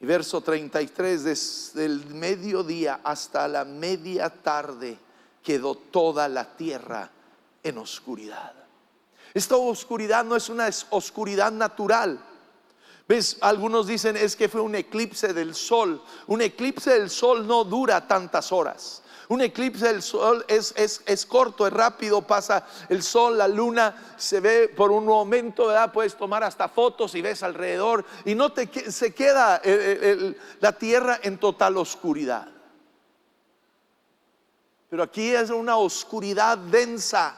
Y 0.00 0.06
verso 0.06 0.40
33, 0.40 1.24
desde 1.24 1.84
el 1.84 2.06
mediodía 2.06 3.00
hasta 3.02 3.48
la 3.48 3.64
media 3.64 4.30
tarde 4.30 4.98
quedó 5.42 5.74
toda 5.74 6.28
la 6.28 6.56
tierra 6.56 7.10
en 7.62 7.78
oscuridad. 7.78 8.67
Esta 9.34 9.56
oscuridad 9.56 10.24
no 10.24 10.36
es 10.36 10.48
una 10.48 10.68
oscuridad 10.90 11.52
natural. 11.52 12.20
¿Ves? 13.06 13.38
Algunos 13.40 13.86
dicen 13.86 14.16
es 14.16 14.36
que 14.36 14.48
fue 14.48 14.60
un 14.60 14.74
eclipse 14.74 15.32
del 15.32 15.54
sol. 15.54 16.02
Un 16.26 16.42
eclipse 16.42 16.90
del 16.90 17.08
sol 17.08 17.46
no 17.46 17.64
dura 17.64 18.06
tantas 18.06 18.52
horas. 18.52 19.02
Un 19.28 19.42
eclipse 19.42 19.86
del 19.86 20.02
sol 20.02 20.44
es, 20.48 20.74
es, 20.76 21.26
corto, 21.26 21.66
es 21.66 21.72
rápido, 21.72 22.22
pasa 22.22 22.66
el 22.88 23.02
sol, 23.02 23.36
la 23.36 23.46
luna, 23.46 24.14
se 24.16 24.40
ve 24.40 24.68
por 24.68 24.90
un 24.90 25.04
momento, 25.04 25.66
¿verdad? 25.66 25.92
Puedes 25.92 26.16
tomar 26.16 26.42
hasta 26.42 26.68
fotos 26.68 27.14
y 27.14 27.20
ves 27.20 27.42
alrededor 27.42 28.06
y 28.24 28.34
no 28.34 28.52
te 28.52 28.90
se 28.90 29.12
queda 29.12 29.60
la 30.60 30.72
tierra 30.72 31.20
en 31.22 31.36
total 31.38 31.76
oscuridad. 31.76 32.48
Pero 34.88 35.02
aquí 35.02 35.28
es 35.28 35.50
una 35.50 35.76
oscuridad 35.76 36.56
densa. 36.56 37.36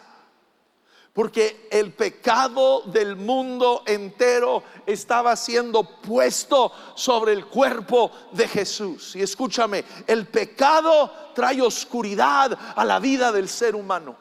Porque 1.12 1.68
el 1.72 1.92
pecado 1.92 2.82
del 2.82 3.16
mundo 3.16 3.82
entero 3.84 4.62
estaba 4.86 5.34
siendo 5.34 5.82
puesto 6.00 6.72
sobre 6.94 7.32
el 7.32 7.46
cuerpo 7.46 8.12
de 8.32 8.46
Jesús. 8.46 9.16
Y 9.16 9.22
escúchame, 9.22 9.84
el 10.06 10.28
pecado 10.28 11.12
trae 11.34 11.60
oscuridad 11.60 12.56
a 12.76 12.84
la 12.84 13.00
vida 13.00 13.32
del 13.32 13.48
ser 13.48 13.74
humano. 13.74 14.16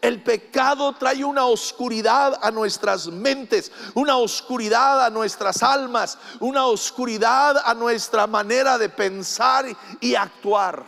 El 0.00 0.22
pecado 0.22 0.92
trae 0.94 1.24
una 1.24 1.46
oscuridad 1.46 2.38
a 2.42 2.50
nuestras 2.50 3.08
mentes, 3.08 3.72
una 3.94 4.16
oscuridad 4.16 5.04
a 5.04 5.10
nuestras 5.10 5.62
almas, 5.62 6.18
una 6.38 6.66
oscuridad 6.66 7.56
a 7.64 7.74
nuestra 7.74 8.26
manera 8.26 8.78
de 8.78 8.88
pensar 8.88 9.66
y 10.00 10.14
actuar. 10.14 10.84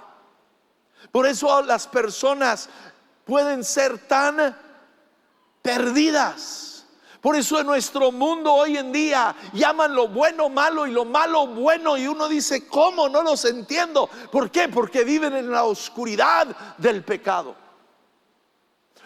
Por 1.11 1.27
eso 1.27 1.62
las 1.62 1.87
personas 1.87 2.68
pueden 3.25 3.64
ser 3.64 3.99
tan 4.07 4.57
perdidas. 5.62 6.85
Por 7.20 7.37
eso 7.37 7.61
en 7.61 7.66
nuestro 7.66 8.11
mundo 8.11 8.53
hoy 8.53 8.77
en 8.77 8.90
día 8.90 9.35
llaman 9.53 9.94
lo 9.94 10.09
bueno 10.09 10.48
malo 10.48 10.88
y 10.88 10.90
lo 10.90 11.05
malo 11.05 11.46
bueno 11.46 11.96
y 11.96 12.09
uno 12.09 12.29
dice, 12.29 12.66
¿cómo? 12.66 13.09
No 13.09 13.22
los 13.22 13.44
entiendo. 13.44 14.11
¿Por 14.33 14.51
qué? 14.51 14.68
Porque 14.68 15.05
viven 15.05 15.35
en 15.37 15.48
la 15.48 15.62
oscuridad 15.62 16.48
del 16.79 17.05
pecado. 17.05 17.55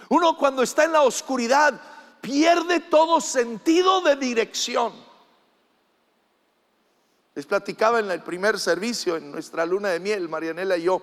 Uno 0.08 0.34
cuando 0.36 0.62
está 0.62 0.84
en 0.84 0.92
la 0.92 1.02
oscuridad 1.02 1.78
pierde 2.22 2.80
todo 2.80 3.20
sentido 3.20 4.00
de 4.00 4.16
dirección. 4.16 4.94
Les 7.34 7.44
platicaba 7.44 8.00
en 8.00 8.10
el 8.10 8.22
primer 8.22 8.58
servicio, 8.58 9.18
en 9.18 9.30
nuestra 9.30 9.66
luna 9.66 9.90
de 9.90 10.00
miel, 10.00 10.26
Marianela 10.26 10.78
y 10.78 10.84
yo, 10.84 11.02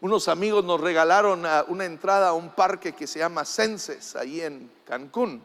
unos 0.00 0.28
amigos 0.28 0.64
nos 0.64 0.80
regalaron 0.80 1.44
una 1.68 1.84
entrada 1.84 2.28
a 2.28 2.32
un 2.32 2.50
parque 2.50 2.94
que 2.94 3.06
se 3.06 3.18
llama 3.18 3.44
Senses, 3.44 4.16
ahí 4.16 4.40
en 4.40 4.70
Cancún. 4.86 5.42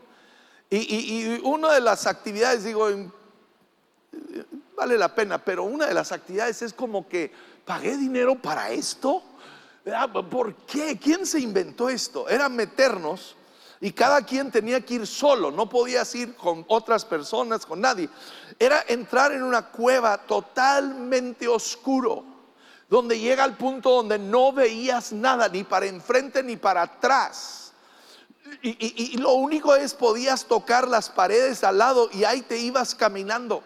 Y, 0.69 1.39
una 1.43 1.73
de 1.73 1.81
las 1.81 2.07
actividades, 2.07 2.63
digo, 2.63 2.87
vale 4.75 4.97
la 4.97 5.13
pena, 5.13 5.37
pero 5.37 5.63
una 5.63 5.87
de 5.87 5.93
las 5.93 6.11
actividades 6.11 6.61
es 6.61 6.73
como 6.73 7.07
que 7.07 7.31
pagué 7.65 7.97
dinero 7.97 8.35
para 8.35 8.71
esto. 8.71 9.21
¿Por 10.31 10.55
qué? 10.65 10.97
¿Quién 10.97 11.25
se 11.25 11.39
inventó 11.39 11.89
esto? 11.89 12.27
Era 12.29 12.47
meternos 12.49 13.35
y 13.81 13.91
cada 13.91 14.21
quien 14.21 14.51
tenía 14.51 14.79
que 14.81 14.95
ir 14.95 15.05
solo, 15.05 15.51
no 15.51 15.67
podías 15.67 16.15
ir 16.15 16.33
con 16.35 16.63
otras 16.69 17.03
personas, 17.03 17.65
con 17.65 17.81
nadie. 17.81 18.09
Era 18.57 18.85
entrar 18.87 19.33
en 19.33 19.43
una 19.43 19.69
cueva 19.69 20.17
totalmente 20.17 21.47
oscuro 21.47 22.34
donde 22.95 23.19
llega 23.19 23.43
al 23.43 23.57
punto 23.57 23.89
donde 23.89 24.17
no 24.17 24.53
veías 24.53 25.11
nada, 25.11 25.49
ni 25.49 25.65
para 25.65 25.85
enfrente 25.85 26.41
ni 26.41 26.55
para 26.55 26.83
atrás. 26.83 27.73
Y, 28.61 29.17
lo 29.17 29.33
único 29.33 29.75
es 29.75 29.93
podías 29.93 30.45
tocar 30.45 30.87
las 30.87 31.09
paredes 31.09 31.65
al 31.65 31.77
lado 31.77 32.09
y 32.13 32.23
ahí 32.23 32.41
te 32.41 32.57
ibas 32.57 32.95
caminando. 32.95 33.61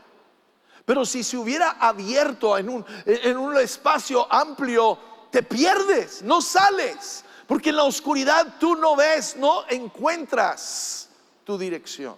Pero 0.83 1.05
si 1.05 1.23
se 1.23 1.37
hubiera 1.37 1.77
abierto 1.79 2.57
en 2.57 2.69
un, 2.69 2.85
en 3.05 3.37
un 3.37 3.55
espacio 3.57 4.25
amplio, 4.33 4.97
te 5.29 5.43
pierdes, 5.43 6.23
no 6.23 6.41
sales. 6.41 7.23
Porque 7.45 7.69
en 7.69 7.75
la 7.75 7.83
oscuridad 7.83 8.55
tú 8.59 8.75
no 8.75 8.95
ves, 8.95 9.35
no 9.35 9.63
encuentras 9.69 11.07
tu 11.43 11.55
dirección. 11.55 12.15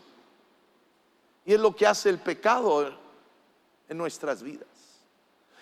Y 1.43 1.55
es 1.55 1.59
lo 1.59 1.75
que 1.75 1.87
hace 1.87 2.07
el 2.07 2.19
pecado 2.19 2.97
en 3.89 3.97
nuestras 3.97 4.41
vidas. 4.41 4.71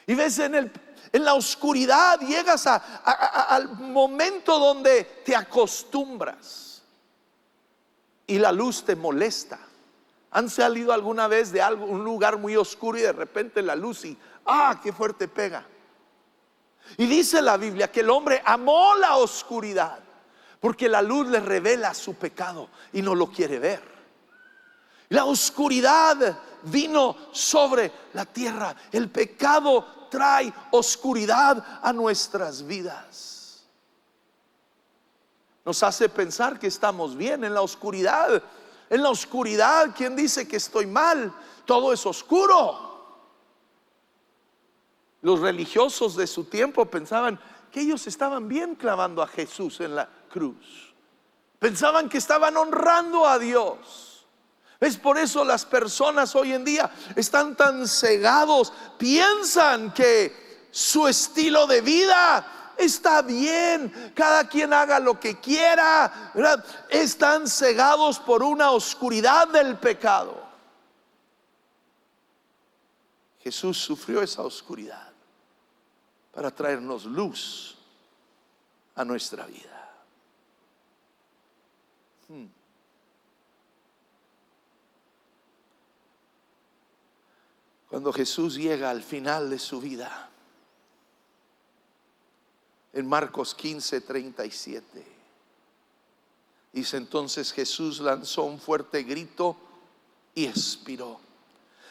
Y 0.09 0.15
ves 0.15 0.39
en, 0.39 0.55
el, 0.55 0.71
en 1.11 1.23
la 1.23 1.33
oscuridad, 1.33 2.19
llegas 2.19 2.67
al 2.67 3.69
momento 3.79 4.59
donde 4.59 5.03
te 5.25 5.35
acostumbras 5.35 6.83
y 8.27 8.37
la 8.37 8.51
luz 8.51 8.83
te 8.83 8.95
molesta. 8.95 9.59
¿Han 10.31 10.49
salido 10.49 10.93
alguna 10.93 11.27
vez 11.27 11.51
de 11.51 11.61
algo, 11.61 11.85
un 11.85 12.03
lugar 12.03 12.37
muy 12.37 12.55
oscuro 12.55 12.97
y 12.99 13.01
de 13.01 13.11
repente 13.11 13.63
la 13.63 13.75
luz 13.75 14.05
y, 14.05 14.15
ah, 14.45 14.79
qué 14.81 14.93
fuerte 14.93 15.27
pega? 15.27 15.65
Y 16.97 17.07
dice 17.07 17.41
la 17.41 17.57
Biblia 17.57 17.91
que 17.91 18.01
el 18.01 18.09
hombre 18.09 18.41
amó 18.45 18.95
la 18.95 19.17
oscuridad 19.17 19.99
porque 20.59 20.89
la 20.89 21.01
luz 21.01 21.27
le 21.27 21.39
revela 21.39 21.93
su 21.93 22.15
pecado 22.15 22.69
y 22.93 23.01
no 23.01 23.15
lo 23.15 23.27
quiere 23.27 23.57
ver. 23.59 23.81
La 25.09 25.25
oscuridad 25.25 26.37
vino 26.63 27.15
sobre 27.31 27.91
la 28.13 28.25
tierra. 28.25 28.75
El 28.91 29.09
pecado 29.09 29.98
trae 30.09 30.53
oscuridad 30.71 31.63
a 31.81 31.93
nuestras 31.93 32.65
vidas. 32.65 33.63
Nos 35.65 35.83
hace 35.83 36.09
pensar 36.09 36.59
que 36.59 36.67
estamos 36.67 37.15
bien 37.15 37.43
en 37.43 37.53
la 37.53 37.61
oscuridad. 37.61 38.41
En 38.89 39.03
la 39.03 39.09
oscuridad, 39.09 39.93
¿quién 39.95 40.15
dice 40.15 40.47
que 40.47 40.57
estoy 40.57 40.87
mal? 40.87 41.31
Todo 41.65 41.93
es 41.93 42.05
oscuro. 42.05 42.89
Los 45.21 45.39
religiosos 45.39 46.15
de 46.15 46.25
su 46.25 46.45
tiempo 46.45 46.85
pensaban 46.85 47.39
que 47.71 47.81
ellos 47.81 48.07
estaban 48.07 48.47
bien 48.47 48.75
clavando 48.75 49.21
a 49.21 49.27
Jesús 49.27 49.79
en 49.81 49.95
la 49.95 50.09
cruz. 50.29 50.95
Pensaban 51.59 52.09
que 52.09 52.17
estaban 52.17 52.55
honrando 52.57 53.27
a 53.27 53.37
Dios. 53.37 54.08
Es 54.79 54.97
por 54.97 55.17
eso 55.17 55.43
las 55.43 55.65
personas 55.65 56.35
hoy 56.35 56.53
en 56.53 56.63
día 56.63 56.89
están 57.15 57.55
tan 57.55 57.87
cegados, 57.87 58.71
piensan 58.97 59.93
que 59.93 60.67
su 60.71 61.07
estilo 61.07 61.67
de 61.67 61.81
vida 61.81 62.73
está 62.77 63.21
bien, 63.21 64.13
cada 64.15 64.47
quien 64.47 64.71
haga 64.71 64.99
lo 64.99 65.19
que 65.19 65.39
quiera, 65.39 66.31
están 66.89 67.47
cegados 67.47 68.19
por 68.19 68.41
una 68.41 68.71
oscuridad 68.71 69.49
del 69.49 69.77
pecado. 69.77 70.47
Jesús 73.39 73.77
sufrió 73.77 74.21
esa 74.21 74.43
oscuridad 74.43 75.11
para 76.31 76.51
traernos 76.51 77.03
luz 77.03 77.77
a 78.95 79.03
nuestra 79.03 79.45
vida. 79.45 79.91
Hmm. 82.29 82.45
Cuando 87.89 88.13
Jesús 88.13 88.55
llega 88.55 88.89
al 88.89 89.03
final 89.03 89.49
de 89.49 89.59
su 89.59 89.81
vida, 89.81 90.29
en 92.93 93.07
Marcos 93.07 93.53
15, 93.55 94.01
37, 94.01 95.07
dice 96.71 96.97
entonces 96.97 97.51
Jesús 97.51 97.99
lanzó 97.99 98.43
un 98.43 98.59
fuerte 98.59 99.03
grito 99.03 99.57
y 100.35 100.45
expiró. 100.45 101.19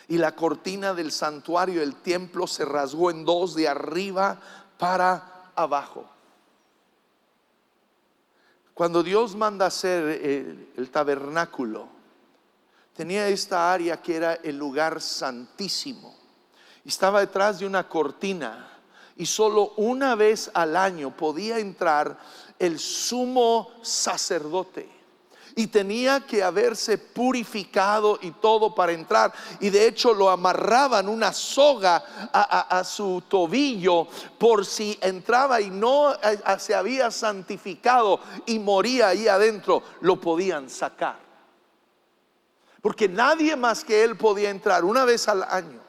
Y 0.09 0.19
la 0.19 0.35
cortina 0.35 0.95
del 0.95 1.13
santuario 1.13 1.81
del 1.81 1.97
templo 1.97 2.47
se 2.47 2.65
rasgó 2.65 3.11
en 3.11 3.25
dos 3.25 3.55
de 3.55 3.69
arriba 3.69 4.41
para 4.79 5.51
abajo. 5.55 6.09
Cuando 8.79 9.03
Dios 9.03 9.35
manda 9.35 9.67
hacer 9.67 10.07
el, 10.77 10.91
tabernáculo, 10.91 11.89
tenía 12.99 13.29
esta 13.29 13.73
área 13.73 14.03
que 14.03 14.17
era 14.17 14.35
el 14.43 14.59
lugar 14.59 15.01
santísimo. 15.01 16.17
Estaba 16.85 17.21
detrás 17.21 17.61
de 17.61 17.65
una 17.65 17.89
cortina 17.89 18.77
y 19.17 19.25
solo 19.25 19.75
una 19.77 20.17
vez 20.17 20.51
al 20.53 20.75
año 20.75 21.17
podía 21.17 21.61
entrar 21.61 22.19
el 22.59 22.81
sumo 22.81 23.71
sacerdote 23.83 24.89
y 25.55 25.69
tenía 25.69 26.27
que 26.27 26.43
haberse 26.43 26.99
purificado 26.99 28.19
y 28.21 28.33
todo 28.33 28.75
para 28.75 28.91
entrar. 28.91 29.33
Y 29.61 29.71
de 29.71 29.87
hecho 29.87 30.13
lo 30.13 30.29
amarraban 30.29 31.09
una 31.09 31.33
soga 31.33 32.03
a, 32.33 32.83
su 32.83 33.23
tobillo 33.29 34.09
por 34.39 34.67
si 34.67 34.99
entraba 35.01 35.61
y 35.61 35.71
no 35.71 36.15
eh, 36.15 36.41
se 36.59 36.75
había 36.75 37.13
santificado 37.13 38.19
y 38.45 38.59
moría 38.59 39.11
ahí 39.11 39.29
adentro, 39.29 39.85
lo 40.01 40.21
podían 40.21 40.69
sacar. 40.69 41.28
Porque 42.81 43.09
nadie 43.09 43.57
más 43.57 43.85
que 43.85 44.05
él 44.05 44.17
podía 44.17 44.51
entrar 44.51 44.85
una 44.85 45.05
vez 45.05 45.29
al 45.29 45.43
año. 45.43 45.81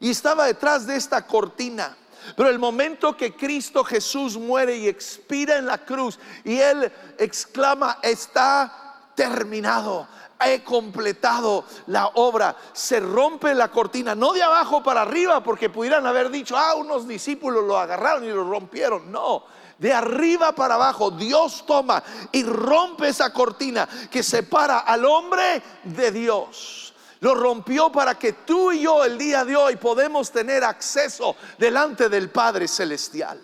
Y 0.00 0.10
estaba 0.10 0.46
detrás 0.46 0.86
de 0.86 0.96
esta 0.96 1.26
cortina. 1.26 1.96
Pero 2.36 2.48
el 2.48 2.58
momento 2.58 3.16
que 3.16 3.34
Cristo 3.34 3.84
Jesús 3.84 4.36
muere 4.36 4.76
y 4.76 4.88
expira 4.88 5.56
en 5.56 5.66
la 5.66 5.78
cruz 5.78 6.18
y 6.44 6.58
Él 6.58 6.92
exclama, 7.16 7.98
está 8.02 9.10
terminado, 9.14 10.06
he 10.44 10.62
completado 10.62 11.64
la 11.86 12.08
obra. 12.14 12.54
Se 12.72 13.00
rompe 13.00 13.54
la 13.54 13.68
cortina, 13.68 14.14
no 14.14 14.32
de 14.32 14.42
abajo 14.42 14.82
para 14.82 15.02
arriba, 15.02 15.42
porque 15.42 15.70
pudieran 15.70 16.06
haber 16.06 16.30
dicho, 16.30 16.56
ah, 16.56 16.74
unos 16.74 17.08
discípulos 17.08 17.64
lo 17.64 17.78
agarraron 17.78 18.24
y 18.24 18.28
lo 18.28 18.48
rompieron. 18.48 19.10
No, 19.10 19.44
de 19.78 19.92
arriba 19.92 20.52
para 20.52 20.74
abajo, 20.74 21.10
Dios 21.10 21.64
toma 21.64 22.02
y 22.32 22.42
rompe 22.42 23.08
esa 23.08 23.32
cortina 23.32 23.88
que 24.10 24.22
separa 24.22 24.80
al 24.80 25.04
hombre 25.04 25.62
de 25.84 26.10
Dios. 26.10 26.92
Lo 27.20 27.34
rompió 27.34 27.90
para 27.90 28.18
que 28.18 28.32
tú 28.32 28.72
y 28.72 28.82
yo 28.82 29.04
el 29.04 29.16
día 29.16 29.44
de 29.44 29.56
hoy 29.56 29.76
podemos 29.76 30.30
tener 30.30 30.64
acceso 30.64 31.36
delante 31.58 32.08
del 32.08 32.30
Padre 32.30 32.68
Celestial. 32.68 33.40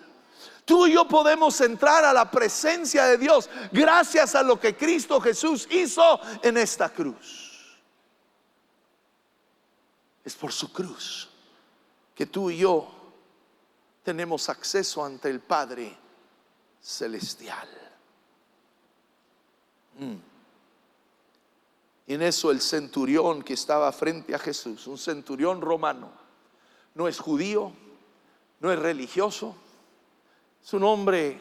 Tú 0.65 0.87
y 0.87 0.93
yo 0.93 1.07
podemos 1.07 1.59
entrar 1.61 2.03
a 2.03 2.13
la 2.13 2.29
presencia 2.29 3.05
de 3.05 3.17
Dios 3.17 3.49
gracias 3.71 4.33
a 4.35 4.43
lo 4.43 4.59
que 4.59 4.75
Cristo 4.75 5.21
Jesús 5.21 5.67
hizo 5.69 6.19
en 6.41 6.57
esta 6.57 6.89
cruz. 6.89 7.77
Es 10.23 10.33
por 10.35 10.51
su 10.51 10.73
cruz 10.73 11.29
que 12.15 12.25
tú 12.25 12.49
y 12.49 12.57
yo 12.57 12.89
tenemos 14.03 14.49
acceso 14.49 15.05
ante 15.05 15.29
el 15.29 15.39
Padre 15.39 16.04
Celestial. 16.85 17.67
Mm. 19.97 20.15
En 22.05 22.21
eso 22.21 22.51
el 22.51 22.61
centurión 22.61 23.41
que 23.41 23.55
estaba 23.55 23.91
frente 23.91 24.35
a 24.35 24.39
Jesús, 24.39 24.85
un 24.85 24.99
centurión 24.99 25.61
romano, 25.61 26.11
no 26.93 27.07
es 27.07 27.17
judío, 27.17 27.71
no 28.59 28.71
es 28.71 28.77
religioso, 28.77 29.55
es 30.63 30.73
un 30.73 30.83
hombre 30.83 31.39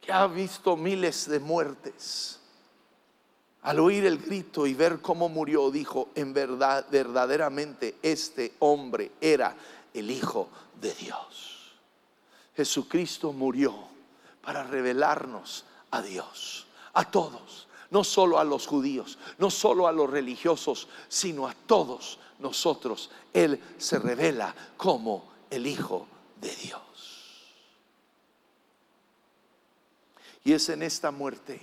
que 0.00 0.10
ha 0.10 0.26
visto 0.26 0.76
miles 0.76 1.28
de 1.28 1.38
muertes. 1.38 2.40
Al 3.62 3.78
oír 3.78 4.06
el 4.06 4.18
grito 4.18 4.66
y 4.66 4.74
ver 4.74 5.00
cómo 5.00 5.28
murió, 5.28 5.70
dijo, 5.70 6.08
en 6.16 6.32
verdad, 6.32 6.84
verdaderamente 6.90 7.94
este 8.02 8.54
hombre 8.58 9.12
era 9.20 9.54
el 9.94 10.10
Hijo 10.10 10.48
de 10.80 10.92
Dios. 10.94 11.57
Jesucristo 12.58 13.32
murió 13.32 13.72
para 14.42 14.64
revelarnos 14.64 15.64
a 15.92 16.02
Dios, 16.02 16.66
a 16.92 17.08
todos 17.08 17.68
no 17.90 18.02
solo 18.02 18.40
a 18.40 18.44
los 18.44 18.66
judíos, 18.66 19.16
no 19.38 19.48
solo 19.48 19.86
a 19.86 19.92
los 19.92 20.10
religiosos, 20.10 20.88
sino 21.08 21.46
a 21.46 21.54
todos 21.54 22.18
nosotros. 22.40 23.12
Él 23.32 23.62
se 23.78 24.00
revela 24.00 24.52
como 24.76 25.30
el 25.50 25.68
Hijo 25.68 26.08
de 26.40 26.54
Dios. 26.56 26.82
Y 30.42 30.52
es 30.52 30.68
en 30.68 30.82
esta 30.82 31.12
muerte, 31.12 31.60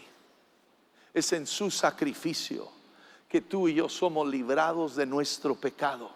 es 1.13 1.33
en 1.33 1.45
su 1.45 1.69
sacrificio 1.69 2.69
que 3.27 3.41
tú 3.41 3.67
y 3.67 3.73
yo 3.73 3.89
somos 3.89 4.29
librados 4.29 4.95
de 4.95 5.05
nuestro 5.05 5.55
pecado. 5.55 6.09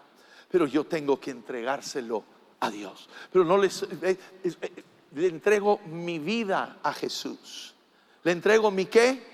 Pero 0.50 0.66
yo 0.66 0.84
tengo 0.84 1.20
que 1.20 1.32
entregárselo 1.32 2.24
a 2.60 2.70
Dios. 2.70 3.08
Pero 3.32 3.44
no 3.44 3.58
les... 3.58 3.82
Eh, 3.82 4.18
eh, 4.44 4.84
le 5.12 5.26
entrego 5.26 5.80
mi 5.86 6.18
vida 6.18 6.78
a 6.82 6.92
Jesús. 6.92 7.74
Le 8.22 8.32
entrego 8.32 8.70
mi 8.70 8.86
qué? 8.86 9.28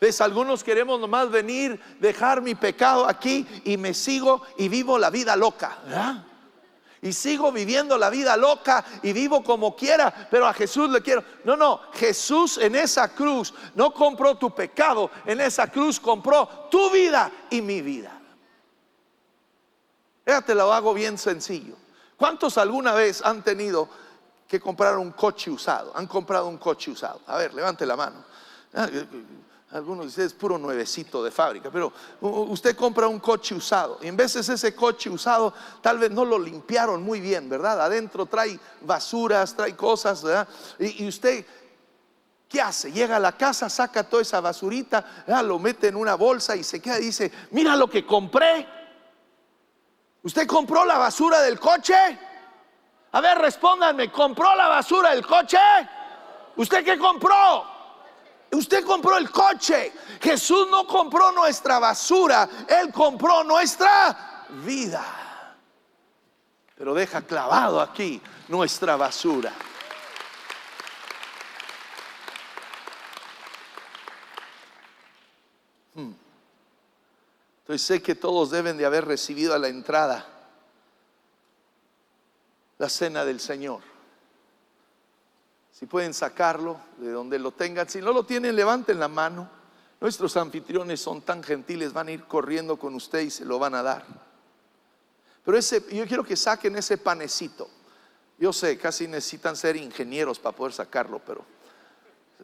¿Ves? 0.00 0.20
Algunos 0.20 0.62
queremos 0.62 1.00
nomás 1.00 1.30
venir, 1.30 1.80
dejar 1.98 2.42
mi 2.42 2.54
pecado 2.54 3.08
aquí 3.08 3.46
y 3.64 3.76
me 3.76 3.94
sigo 3.94 4.42
y 4.58 4.68
vivo 4.68 4.98
la 4.98 5.10
vida 5.10 5.34
loca. 5.36 5.78
Y 7.00 7.12
sigo 7.12 7.52
viviendo 7.52 7.98
la 7.98 8.08
vida 8.08 8.36
loca 8.36 8.84
y 9.02 9.12
vivo 9.12 9.42
como 9.42 9.74
quiera, 9.76 10.28
pero 10.30 10.46
a 10.46 10.54
Jesús 10.54 10.90
le 10.90 11.02
quiero. 11.02 11.24
No, 11.44 11.56
no, 11.56 11.80
Jesús 11.94 12.58
en 12.58 12.76
esa 12.76 13.14
cruz 13.14 13.52
no 13.74 13.92
compró 13.92 14.36
tu 14.36 14.54
pecado, 14.54 15.10
en 15.26 15.40
esa 15.40 15.70
cruz 15.70 15.98
compró 15.98 16.68
tu 16.70 16.90
vida 16.90 17.30
y 17.50 17.60
mi 17.62 17.82
vida. 17.82 18.20
Fíjate, 20.24 20.54
lo 20.54 20.72
hago 20.72 20.94
bien 20.94 21.18
sencillo. 21.18 21.83
¿Cuántos 22.24 22.56
alguna 22.56 22.94
vez 22.94 23.20
han 23.22 23.42
tenido 23.42 23.86
que 24.48 24.58
comprar 24.58 24.96
un 24.96 25.10
coche 25.10 25.50
usado? 25.50 25.92
Han 25.94 26.06
comprado 26.06 26.46
un 26.46 26.56
coche 26.56 26.90
usado. 26.90 27.20
A 27.26 27.36
ver, 27.36 27.52
levante 27.52 27.84
la 27.84 27.96
mano. 27.96 28.24
Ah, 28.72 28.88
algunos 29.72 30.06
de 30.06 30.08
ustedes 30.08 30.32
puro 30.32 30.56
nuevecito 30.56 31.22
de 31.22 31.30
fábrica, 31.30 31.70
pero 31.70 31.92
usted 32.22 32.74
compra 32.74 33.08
un 33.08 33.20
coche 33.20 33.54
usado 33.54 33.98
y 34.00 34.06
en 34.06 34.16
veces 34.16 34.48
ese 34.48 34.74
coche 34.74 35.10
usado 35.10 35.52
tal 35.82 35.98
vez 35.98 36.12
no 36.12 36.24
lo 36.24 36.38
limpiaron 36.38 37.02
muy 37.02 37.20
bien, 37.20 37.46
¿verdad? 37.46 37.78
Adentro 37.82 38.24
trae 38.24 38.58
basuras, 38.80 39.54
trae 39.54 39.76
cosas, 39.76 40.22
¿verdad? 40.22 40.48
Y, 40.78 41.06
usted, 41.06 41.44
¿qué 42.48 42.58
hace? 42.58 42.90
Llega 42.90 43.16
a 43.16 43.20
la 43.20 43.32
casa, 43.32 43.68
saca 43.68 44.02
toda 44.02 44.22
esa 44.22 44.40
basurita, 44.40 45.26
lo 45.44 45.58
mete 45.58 45.88
en 45.88 45.96
una 45.96 46.14
bolsa 46.14 46.56
y 46.56 46.64
se 46.64 46.80
queda 46.80 46.98
y 47.00 47.04
dice, 47.04 47.30
mira 47.50 47.76
lo 47.76 47.90
que 47.90 48.06
compré. 48.06 48.83
¿Usted 50.24 50.46
compró 50.46 50.84
la 50.86 50.96
basura 50.96 51.42
del 51.42 51.60
coche? 51.60 51.94
A 53.12 53.20
ver, 53.20 53.38
respóndanme, 53.38 54.10
¿compró 54.10 54.56
la 54.56 54.68
basura 54.68 55.10
del 55.10 55.24
coche? 55.24 55.58
¿Usted 56.56 56.82
qué 56.82 56.98
compró? 56.98 57.64
Usted 58.50 58.84
compró 58.84 59.18
el 59.18 59.30
coche. 59.30 59.92
Jesús 60.20 60.66
no 60.70 60.86
compró 60.86 61.30
nuestra 61.32 61.78
basura. 61.78 62.48
Él 62.66 62.90
compró 62.90 63.44
nuestra 63.44 64.46
vida. 64.64 65.04
Pero 66.74 66.94
deja 66.94 67.20
clavado 67.20 67.80
aquí 67.80 68.20
nuestra 68.48 68.96
basura. 68.96 69.52
Entonces 77.64 77.86
sé 77.86 78.02
que 78.02 78.14
todos 78.14 78.50
deben 78.50 78.76
de 78.76 78.84
haber 78.84 79.06
recibido 79.06 79.54
a 79.54 79.58
la 79.58 79.68
entrada 79.68 80.26
la 82.76 82.90
cena 82.90 83.24
del 83.24 83.40
Señor. 83.40 83.80
Si 85.72 85.86
pueden 85.86 86.12
sacarlo 86.12 86.78
de 86.98 87.10
donde 87.10 87.38
lo 87.38 87.52
tengan, 87.52 87.88
si 87.88 88.02
no 88.02 88.12
lo 88.12 88.26
tienen, 88.26 88.54
levanten 88.54 89.00
la 89.00 89.08
mano. 89.08 89.48
Nuestros 89.98 90.36
anfitriones 90.36 91.00
son 91.00 91.22
tan 91.22 91.42
gentiles, 91.42 91.94
van 91.94 92.08
a 92.08 92.12
ir 92.12 92.24
corriendo 92.24 92.78
con 92.78 92.94
usted 92.94 93.20
y 93.20 93.30
se 93.30 93.46
lo 93.46 93.58
van 93.58 93.74
a 93.74 93.82
dar. 93.82 94.04
Pero 95.42 95.56
ese, 95.56 95.82
yo 95.90 96.06
quiero 96.06 96.22
que 96.22 96.36
saquen 96.36 96.76
ese 96.76 96.98
panecito. 96.98 97.70
Yo 98.38 98.52
sé, 98.52 98.76
casi 98.76 99.08
necesitan 99.08 99.56
ser 99.56 99.76
ingenieros 99.76 100.38
para 100.38 100.54
poder 100.54 100.74
sacarlo, 100.74 101.18
pero 101.24 101.46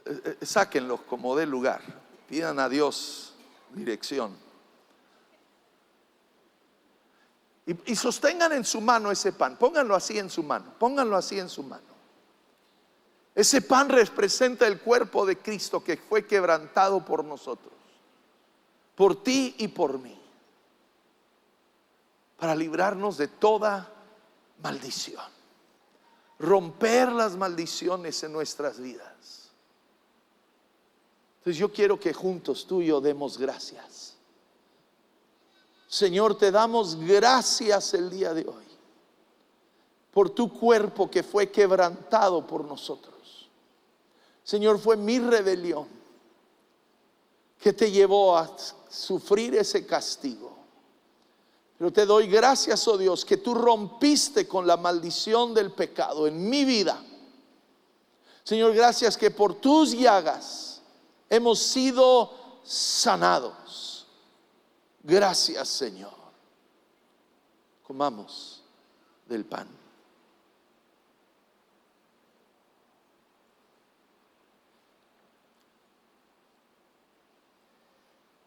eh, 0.06 0.37
eh, 0.40 0.46
sáquenlo 0.46 0.96
como 1.06 1.37
de 1.37 1.44
lugar. 1.44 1.83
Pidan 2.26 2.59
a 2.59 2.70
Dios 2.70 3.35
dirección. 3.74 4.35
Y, 7.87 7.94
sostengan 7.94 8.52
en 8.52 8.64
su 8.64 8.80
mano 8.80 9.11
ese 9.11 9.33
pan. 9.33 9.56
Pónganlo 9.56 9.94
así 9.94 10.18
en 10.18 10.28
su 10.28 10.42
mano. 10.42 10.74
Pónganlo 10.78 11.16
así 11.16 11.38
en 11.38 11.48
su 11.48 11.62
mano. 11.62 11.85
Ese 13.35 13.62
pan 13.62 13.88
representa 13.88 14.66
el 14.66 14.80
cuerpo 14.80 15.24
de 15.24 15.38
Cristo 15.38 15.83
que 15.83 15.96
fue 15.96 16.26
quebrantado 16.26 17.04
por 17.04 17.24
nosotros. 17.24 17.72
Por 18.96 19.22
ti 19.22 19.54
y 19.59 19.68
por 19.68 19.98
mí. 19.98 20.18
Para 22.37 22.56
librarnos 22.56 23.16
de 23.18 23.28
toda 23.28 23.88
maldición. 24.62 25.24
Romper 26.40 27.12
las 27.12 27.37
maldiciones 27.37 28.22
en 28.24 28.33
nuestras 28.33 28.80
vidas. 28.80 29.50
Entonces 31.38 31.59
yo 31.59 31.72
quiero 31.72 32.00
que 32.00 32.12
juntos 32.12 32.66
tú 32.66 32.83
y 32.83 32.87
yo 32.87 33.00
demos 33.00 33.38
gracias. 33.38 34.09
Señor, 35.90 36.38
te 36.38 36.53
damos 36.53 36.94
gracias 36.94 37.94
el 37.94 38.09
día 38.09 38.33
de 38.33 38.42
hoy 38.42 38.64
por 40.12 40.31
tu 40.31 40.48
cuerpo 40.57 41.11
que 41.11 41.24
fue 41.24 41.50
quebrantado 41.50 42.46
por 42.46 42.64
nosotros. 42.64 43.48
Señor, 44.44 44.79
fue 44.79 44.96
mi 44.96 45.18
rebelión 45.18 45.88
que 47.59 47.72
te 47.72 47.90
llevó 47.90 48.37
a 48.37 48.57
sufrir 48.88 49.57
ese 49.57 49.85
castigo. 49.85 50.57
Pero 51.76 51.92
te 51.92 52.07
doy 52.07 52.29
gracias, 52.29 52.87
oh 52.87 52.96
Dios, 52.96 53.24
que 53.24 53.38
tú 53.38 53.53
rompiste 53.53 54.46
con 54.46 54.68
la 54.68 54.76
maldición 54.76 55.53
del 55.53 55.72
pecado 55.72 56.29
en 56.29 56.48
mi 56.48 56.64
vida. 56.64 57.03
Señor, 58.44 58.74
gracias 58.74 59.16
que 59.16 59.33
por 59.33 59.55
tus 59.55 59.90
llagas 59.90 60.83
hemos 61.29 61.59
sido 61.59 62.33
sanados. 62.62 63.89
Gracias, 65.02 65.68
Señor. 65.68 66.14
Comamos 67.82 68.62
del 69.26 69.44
pan. 69.44 69.80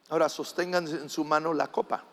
Ahora 0.10 0.30
sostengan 0.30 0.88
en 0.88 1.10
su 1.10 1.24
mano 1.24 1.54
la 1.54 1.72
copa. 1.72 2.04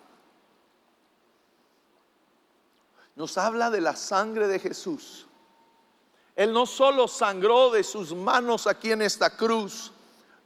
Nos 3.15 3.37
habla 3.37 3.69
de 3.69 3.83
la 3.83 3.95
sangre 3.95 4.49
de 4.49 4.59
Jesús. 4.59 5.27
Él 6.35 6.55
no 6.55 6.65
solo 6.65 7.07
sangró 7.07 7.71
de 7.71 7.85
sus 7.85 8.15
manos 8.15 8.67
aquí 8.67 8.93
en 8.93 9.03
esta 9.03 9.37
cruz, 9.37 9.93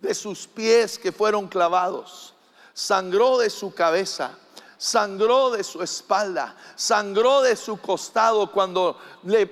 de 0.01 0.13
sus 0.13 0.49
pies 0.49 0.99
que 0.99 1.13
fueron 1.13 1.47
clavados, 1.47 2.34
sangró 2.75 3.39
de 3.39 3.49
su 3.49 3.73
cabeza, 3.73 4.37
sangró 4.77 5.51
de 5.51 5.65
su 5.65 5.83
espalda, 5.83 6.55
sangró 6.77 7.41
de 7.41 7.57
su 7.57 7.81
costado 7.81 8.53
cuando 8.53 8.99
le 9.23 9.51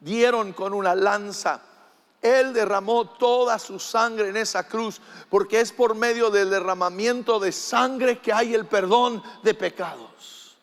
dieron 0.00 0.52
con 0.52 0.74
una 0.74 0.94
lanza 0.94 1.62
él 2.22 2.52
derramó 2.52 3.08
toda 3.08 3.58
su 3.58 3.78
sangre 3.78 4.28
en 4.28 4.36
esa 4.36 4.66
cruz, 4.66 5.00
porque 5.30 5.60
es 5.60 5.72
por 5.72 5.94
medio 5.94 6.30
del 6.30 6.50
derramamiento 6.50 7.40
de 7.40 7.50
sangre 7.50 8.18
que 8.18 8.32
hay 8.32 8.54
el 8.54 8.66
perdón 8.66 9.22
de 9.42 9.54
pecados. 9.54 10.56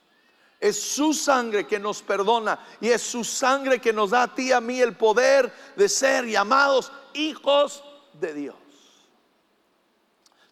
Es 0.60 0.80
su 0.80 1.13
sangre 1.13 1.65
que 1.65 1.80
nos 1.80 2.02
perdona 2.02 2.60
y 2.80 2.89
es 2.89 3.02
su 3.02 3.23
sangre 3.23 3.80
que 3.80 3.93
nos 3.93 4.12
da 4.12 4.23
a 4.23 4.36
ti 4.36 4.50
y 4.50 4.52
a 4.52 4.62
mí 4.62 4.80
el 4.80 4.95
poder 4.95 5.52
de 5.76 5.89
ser 5.89 6.26
llamados 6.26 6.91
hijos 7.13 7.84
de 8.13 8.34
Dios. 8.34 8.56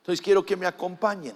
Entonces 0.05 0.21
quiero 0.21 0.45
que 0.45 0.55
me 0.55 0.67
acompañen. 0.67 1.35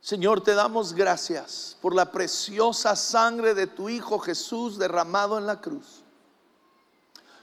Señor, 0.00 0.42
te 0.42 0.54
damos 0.54 0.94
gracias 0.94 1.76
por 1.80 1.94
la 1.94 2.10
preciosa 2.10 2.96
sangre 2.96 3.54
de 3.54 3.66
tu 3.66 3.88
Hijo 3.88 4.18
Jesús 4.18 4.78
derramado 4.78 5.38
en 5.38 5.46
la 5.46 5.60
cruz 5.60 6.02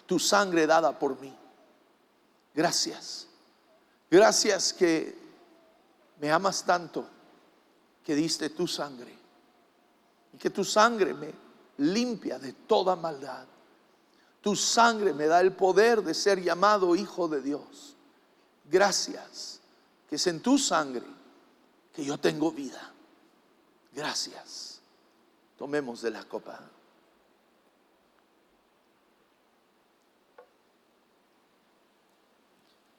tu 0.10 0.18
sangre 0.18 0.66
dada 0.66 0.98
por 0.98 1.22
mí. 1.22 1.32
Gracias. 2.56 3.28
Gracias 4.10 4.74
que 4.74 5.16
me 6.20 6.32
amas 6.32 6.66
tanto 6.66 7.06
que 8.04 8.16
diste 8.16 8.50
tu 8.50 8.66
sangre 8.66 9.16
y 10.34 10.38
que 10.40 10.50
tu 10.50 10.66
sangre 10.66 11.14
me 11.14 11.32
limpia 11.78 12.40
de 12.40 12.54
toda 12.54 12.96
maldad. 12.96 13.46
Tu 14.42 14.56
sangre 14.56 15.14
me 15.14 15.28
da 15.28 15.42
el 15.42 15.54
poder 15.54 16.02
de 16.02 16.16
ser 16.16 16.42
llamado 16.42 16.96
hijo 16.96 17.28
de 17.28 17.44
Dios. 17.44 17.96
Gracias 18.70 19.60
que 20.08 20.16
es 20.16 20.28
en 20.28 20.42
tu 20.42 20.58
sangre 20.58 21.06
que 21.94 22.06
yo 22.06 22.18
tengo 22.18 22.52
vida. 22.52 22.94
Gracias. 23.94 24.82
Tomemos 25.58 26.02
de 26.02 26.12
la 26.12 26.24
copa. 26.24 26.60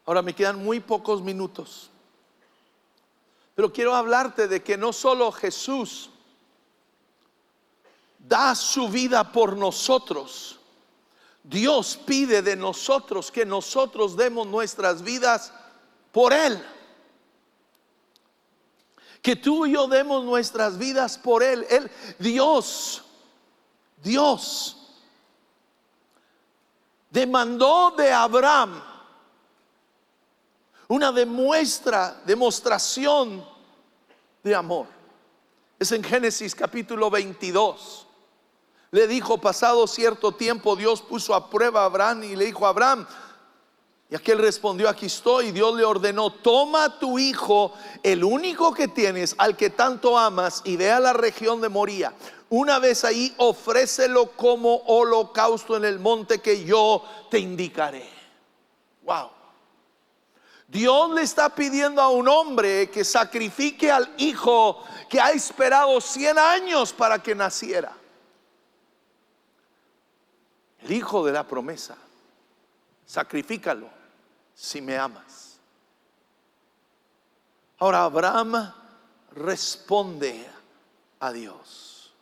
Ahora 0.07 0.23
me 0.23 0.35
quedan 0.35 0.63
muy 0.63 0.81
pocos 0.81 1.23
minutos. 1.23 1.89
Pero 3.55 3.73
quiero 3.73 3.95
hablarte 3.95 4.49
de 4.49 4.63
que 4.63 4.77
no 4.77 4.93
solo 4.93 5.31
Jesús 5.31 6.11
da 8.19 8.55
su 8.55 8.89
vida 8.89 9.33
por 9.33 9.57
nosotros, 9.57 10.60
Dios 11.43 11.99
pide 12.05 12.43
de 12.43 12.57
nosotros 12.57 13.31
que 13.31 13.47
nosotros 13.47 14.17
demos 14.17 14.47
nuestras 14.47 15.03
vidas 15.03 15.53
por 16.13 16.33
Él. 16.33 16.63
Que 19.23 19.37
tú 19.37 19.67
y 19.67 19.73
yo 19.73 19.87
demos 19.87 20.25
nuestras 20.25 20.79
vidas 20.79 21.19
por 21.19 21.43
Él. 21.43 21.67
Él, 21.69 21.91
Dios, 22.19 23.03
Dios 24.03 24.77
demandó 27.11 27.93
de 27.97 28.13
Abraham 28.13 28.83
una 30.89 31.13
demuestra, 31.13 32.21
demostración 32.25 33.47
de 34.43 34.55
amor. 34.55 34.87
Es 35.79 35.93
en 35.93 36.03
Génesis 36.03 36.55
capítulo 36.55 37.11
22. 37.11 38.07
Le 38.91 39.07
dijo, 39.07 39.39
pasado 39.39 39.87
cierto 39.87 40.33
tiempo, 40.33 40.75
Dios 40.75 41.01
puso 41.01 41.35
a 41.35 41.49
prueba 41.49 41.83
a 41.83 41.85
Abraham 41.85 42.25
y 42.25 42.37
le 42.37 42.47
dijo 42.47 42.67
a 42.67 42.71
Abraham, 42.71 43.07
y 44.11 44.17
aquel 44.17 44.39
respondió, 44.39 44.89
aquí 44.89 45.07
estoy. 45.07 45.47
Y 45.47 45.53
Dios 45.53 45.75
le 45.77 45.85
ordenó, 45.85 46.33
toma 46.33 46.99
tu 46.99 47.19
hijo, 47.19 47.73
el 48.03 48.25
único 48.25 48.75
que 48.75 48.89
tienes, 48.89 49.37
al 49.39 49.57
que 49.57 49.71
tanto 49.71 50.19
amas, 50.19 50.63
y 50.65 50.77
ve 50.77 50.91
a 50.91 50.99
la 50.99 51.13
región 51.13 51.61
de 51.61 51.69
Moría. 51.69 52.13
Una 52.49 52.81
vez 52.81 53.05
ahí, 53.05 53.33
ofrécelo 53.37 54.33
como 54.33 54.79
holocausto 54.87 55.77
en 55.77 55.85
el 55.85 56.01
monte 56.01 56.41
que 56.41 56.65
yo 56.65 57.05
te 57.31 57.39
indicaré. 57.39 58.11
Wow. 59.03 59.31
Dios 60.67 61.11
le 61.13 61.23
está 61.23 61.55
pidiendo 61.55 62.03
a 62.03 62.11
un 62.11 62.27
hombre 62.27 62.91
que 62.91 63.05
sacrifique 63.05 63.93
al 63.93 64.13
hijo 64.19 64.83
que 65.09 65.21
ha 65.21 65.31
esperado 65.31 66.01
100 66.01 66.39
años 66.39 66.93
para 66.93 67.21
que 67.21 67.35
naciera. 67.37 68.00
El 70.83 70.93
hijo 70.93 71.25
de 71.25 71.33
la 71.33 71.47
promesa. 71.47 71.97
Sacrifícalo 73.07 73.89
si 74.55 74.81
me 74.81 74.97
amas. 74.97 75.59
Ahora 77.79 78.05
Abraham 78.05 78.73
responde 79.33 80.47
a 81.19 81.33
Dios. 81.33 82.13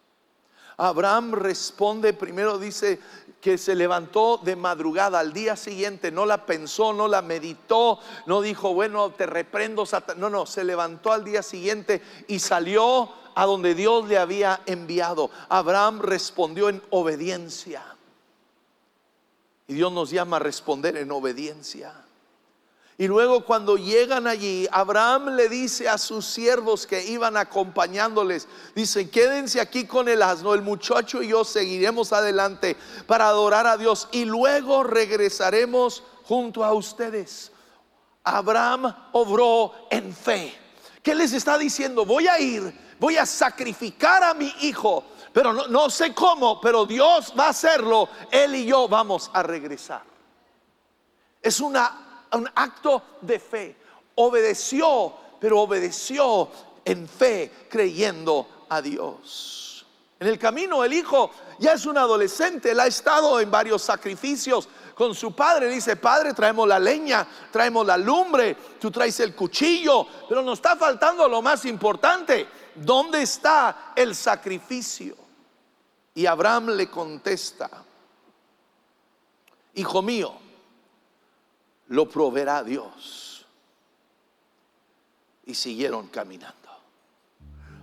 Abraham 0.77 1.33
responde, 1.33 2.13
primero 2.13 2.57
dice, 2.59 3.01
que 3.41 3.59
se 3.59 3.75
levantó 3.75 4.39
de 4.39 4.55
madrugada 4.55 5.19
al 5.19 5.33
día 5.33 5.57
siguiente, 5.57 6.13
no 6.13 6.25
la 6.25 6.47
pensó, 6.47 6.93
no 6.93 7.09
la 7.09 7.23
meditó, 7.23 7.99
no 8.27 8.41
dijo, 8.41 8.75
bueno, 8.75 9.11
te 9.11 9.27
reprendo, 9.27 9.85
No, 10.17 10.31
no, 10.31 10.47
se 10.47 10.63
levantó 10.63 11.13
al 11.13 11.25
día 11.25 11.43
siguiente 11.43 12.01
y 12.29 12.39
salió 12.39 13.13
a 13.35 13.45
donde 13.45 13.75
Dios 13.75 14.07
le 14.09 14.19
había 14.19 14.61
enviado. 14.67 15.31
Abraham 15.49 16.01
respondió 16.01 16.69
en 16.69 16.81
obediencia. 16.91 17.98
Y 19.69 19.75
Dios 19.75 19.93
nos 19.93 20.11
llama 20.11 20.37
a 20.37 20.41
responder 20.41 20.97
en 20.97 21.13
obediencia. 21.13 21.93
Y 23.01 23.07
luego 23.07 23.45
cuando 23.45 23.77
llegan 23.77 24.27
allí, 24.27 24.67
Abraham 24.73 25.37
le 25.37 25.49
dice 25.49 25.89
a 25.89 25.99
sus 25.99 26.27
siervos 26.27 26.85
que 26.85 27.07
iban 27.07 27.37
acompañándoles, 27.37 28.49
dice, 28.75 29.09
quédense 29.09 29.61
aquí 29.61 29.87
con 29.87 30.09
el 30.09 30.21
asno, 30.21 30.53
el 30.53 30.63
muchacho 30.63 31.23
y 31.23 31.29
yo 31.29 31.45
seguiremos 31.45 32.13
adelante 32.13 32.77
para 33.07 33.29
adorar 33.29 33.69
a 33.69 33.77
Dios 33.77 34.09
y 34.11 34.25
luego 34.25 34.83
regresaremos 34.83 36.03
junto 36.25 36.65
a 36.65 36.73
ustedes. 36.73 37.53
Abraham 38.25 38.93
obró 39.13 39.73
en 39.93 40.13
fe. 40.13 40.53
¿Qué 41.01 41.15
les 41.15 41.33
está 41.33 41.57
diciendo? 41.57 42.05
Voy 42.05 42.27
a 42.27 42.41
ir, 42.41 42.77
voy 42.99 43.17
a 43.17 43.27
sacrificar 43.27 44.25
a 44.25 44.35
mi 44.35 44.53
hijo, 44.63 45.05
pero 45.39 45.53
no, 45.53 45.89
sé 45.89 46.13
cómo, 46.13 46.61
pero 46.61 46.85
Dios 46.85 47.33
va 47.39 47.47
a 47.47 47.51
hacerlo. 47.51 48.09
Él 48.29 48.57
y 48.57 48.67
yo 48.67 48.89
vamos 48.89 49.31
a 49.33 49.41
regresar. 49.45 50.03
Es 51.41 51.61
un 51.61 51.77
acto 51.77 53.03
de 53.21 53.39
fe. 53.39 53.77
Obedeció, 54.17 55.15
pero 55.39 55.61
obedeció 55.61 56.49
en 56.85 57.09
fe, 57.09 57.53
creyendo 57.71 58.67
a 58.69 58.83
Dios. 58.83 59.87
En 60.19 60.27
el 60.27 60.41
camino 60.41 60.83
el 60.83 60.93
hijo 60.93 61.31
ya 61.61 61.75
es 61.75 61.87
un 61.87 61.97
adolescente, 61.99 62.73
él 62.73 62.81
ha 62.81 62.89
estado 62.89 63.39
en 63.39 63.49
varios 63.49 63.81
sacrificios 63.81 64.69
con 64.97 65.15
su 65.15 65.37
padre. 65.37 65.69
Dice, 65.69 65.95
padre, 65.95 66.35
traemos 66.35 66.67
la 66.67 66.81
leña, 66.81 67.25
traemos 67.53 67.87
la 67.87 67.97
lumbre, 67.97 68.57
tú 68.81 68.91
traes 68.91 69.21
el 69.21 69.37
cuchillo, 69.37 70.05
pero 70.29 70.43
nos 70.43 70.59
está 70.59 70.75
faltando 70.75 71.29
lo 71.29 71.41
más 71.43 71.65
importante. 71.65 72.49
¿Dónde 72.75 73.23
está 73.23 73.93
el 73.95 74.17
sacrificio? 74.17 75.28
Y 76.19 76.27
Abraham 76.27 76.71
le 76.71 76.91
contesta, 76.91 77.71
hijo 79.75 80.03
mío, 80.03 80.33
lo 81.87 82.09
proveerá 82.09 82.65
Dios. 82.65 83.47
Y 85.47 85.55
siguieron 85.55 86.09
caminando. 86.09 86.57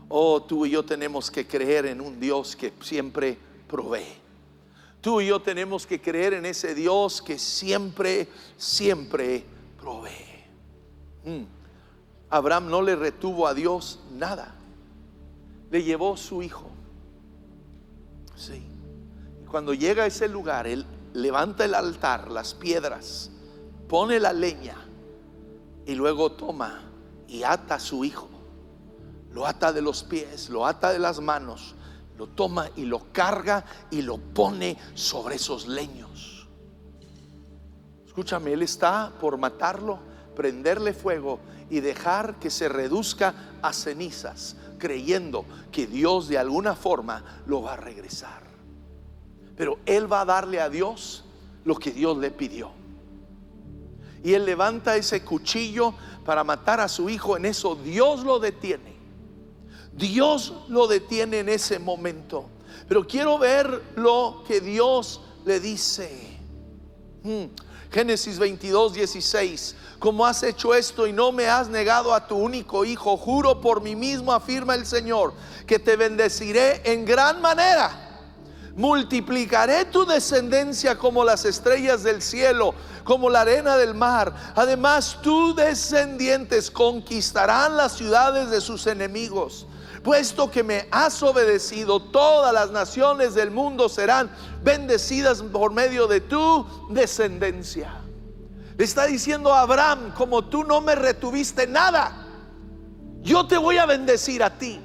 Oh, 0.10 0.44
tú 0.44 0.66
y 0.66 0.72
yo 0.72 0.84
tenemos 0.84 1.32
que 1.32 1.48
creer 1.48 1.86
en 1.86 2.02
un 2.02 2.20
Dios 2.20 2.58
que 2.58 2.74
siempre 2.82 3.38
provee. 3.70 4.18
Tú 5.00 5.22
y 5.22 5.28
yo 5.28 5.42
tenemos 5.42 5.88
que 5.88 6.02
creer 6.02 6.34
en 6.34 6.46
ese 6.46 6.76
Dios 6.76 7.22
que 7.22 7.40
siempre, 7.40 8.28
siempre 8.58 9.46
provee. 9.80 10.44
Mm. 11.24 11.46
Abraham 12.32 12.70
no 12.70 12.82
le 12.82 12.98
retuvo 12.98 13.48
a 13.48 13.54
Dios 13.54 14.02
nada. 14.12 14.54
Le 15.72 15.84
llevó 15.84 16.18
su 16.18 16.44
hijo. 16.44 16.75
Sí. 18.36 18.64
Cuando 19.50 19.74
llega 19.74 20.04
a 20.04 20.08
ese 20.08 20.28
lugar, 20.28 20.68
él 20.68 20.86
levanta 21.14 21.66
el 21.66 21.74
altar, 21.74 22.30
las 22.30 22.54
piedras, 22.54 23.32
pone 23.88 24.20
la 24.20 24.34
leña 24.34 24.76
y 25.86 25.96
luego 25.96 26.32
toma 26.34 26.82
y 27.28 27.44
ata 27.44 27.76
a 27.76 27.80
su 27.80 28.04
hijo. 28.04 28.30
Lo 29.32 29.46
ata 29.46 29.74
de 29.74 29.82
los 29.82 30.04
pies, 30.04 30.50
lo 30.50 30.66
ata 30.66 30.92
de 30.92 31.00
las 31.00 31.20
manos, 31.20 31.76
lo 32.18 32.28
toma 32.28 32.70
y 32.76 32.86
lo 32.86 33.12
carga 33.12 33.66
y 33.92 34.02
lo 34.02 34.18
pone 34.18 34.78
sobre 34.94 35.36
esos 35.36 35.68
leños. 35.68 36.48
Escúchame, 38.06 38.54
él 38.54 38.62
está 38.62 39.12
por 39.20 39.38
matarlo, 39.38 40.00
prenderle 40.36 40.94
fuego 40.94 41.40
y 41.70 41.82
dejar 41.82 42.40
que 42.40 42.50
se 42.50 42.70
reduzca 42.70 43.34
a 43.62 43.74
cenizas, 43.74 44.56
creyendo 44.86 45.46
que 45.72 45.88
Dios 45.88 46.28
de 46.28 46.38
alguna 46.38 46.76
forma 46.76 47.42
lo 47.48 47.64
va 47.64 47.74
a 47.74 47.78
regresar. 47.78 48.44
Pero 49.58 49.80
él 49.88 50.12
va 50.12 50.22
a 50.22 50.26
darle 50.26 50.62
a 50.62 50.70
Dios 50.70 51.24
lo 51.64 51.76
que 51.76 51.92
Dios 51.92 52.18
le 52.18 52.30
pidió 52.30 52.72
y 54.26 54.34
él 54.34 54.44
levanta 54.44 54.96
ese 54.96 55.24
cuchillo 55.24 55.94
para 56.26 56.44
matar 56.44 56.80
a 56.80 56.88
su 56.88 57.12
hijo, 57.12 57.38
en 57.38 57.46
eso 57.46 57.76
Dios 57.76 58.24
lo 58.24 58.40
detiene. 58.40 58.96
Dios 59.94 60.52
lo 60.68 60.88
detiene 60.88 61.40
en 61.40 61.50
ese 61.50 61.78
momento. 61.78 62.50
Pero 62.88 63.06
quiero 63.06 63.38
ver 63.38 63.84
lo 63.96 64.44
que 64.48 64.62
Dios 64.62 65.22
le 65.46 65.60
dice. 65.60 66.40
Génesis 67.96 68.38
22, 68.38 68.94
16. 68.94 69.74
Como 70.00 70.26
has 70.26 70.44
hecho 70.44 70.76
esto 70.76 71.08
y 71.08 71.14
no 71.14 71.32
me 71.32 71.48
has 71.48 71.70
negado 71.70 72.14
a 72.14 72.28
tu 72.28 72.36
único 72.36 72.84
hijo, 72.84 73.16
juro 73.16 73.62
por 73.62 73.82
mí 73.82 73.96
mismo, 73.96 74.34
afirma 74.34 74.76
el 74.76 74.86
Señor, 74.86 75.34
que 75.66 75.80
te 75.80 75.96
bendeciré 75.96 76.82
en 76.84 77.06
gran 77.06 77.40
manera 77.40 78.02
multiplicaré 78.76 79.86
tu 79.86 80.06
descendencia 80.06 80.98
como 80.98 81.24
las 81.24 81.46
estrellas 81.46 82.04
del 82.04 82.22
cielo, 82.22 82.76
como 83.06 83.30
la 83.30 83.40
arena 83.40 83.78
del 83.78 83.96
mar. 83.96 84.36
Además, 84.54 85.20
tus 85.22 85.56
descendientes 85.56 86.70
conquistarán 86.70 87.78
las 87.78 87.94
ciudades 87.94 88.50
de 88.50 88.60
sus 88.60 88.86
enemigos. 88.88 89.66
Puesto 90.06 90.52
que 90.52 90.64
me 90.64 90.88
has 90.92 91.24
obedecido, 91.24 92.00
todas 92.00 92.54
las 92.54 92.70
naciones 92.70 93.34
del 93.34 93.50
mundo 93.50 93.90
serán 93.90 94.30
bendecidas 94.64 95.42
por 95.42 95.74
medio 95.74 96.06
de 96.06 96.22
tu 96.22 96.64
descendencia. 96.92 98.02
Le 98.78 98.86
está 98.86 99.08
diciendo 99.08 99.52
Abraham, 99.52 100.14
como 100.16 100.46
tú 100.46 100.64
no 100.64 100.80
me 100.80 100.94
retuviste 100.94 101.66
nada, 101.66 102.24
yo 103.22 103.48
te 103.48 103.58
voy 103.58 103.80
a 103.80 103.88
bendecir 103.88 104.44
a 104.44 104.60
ti. 104.60 104.80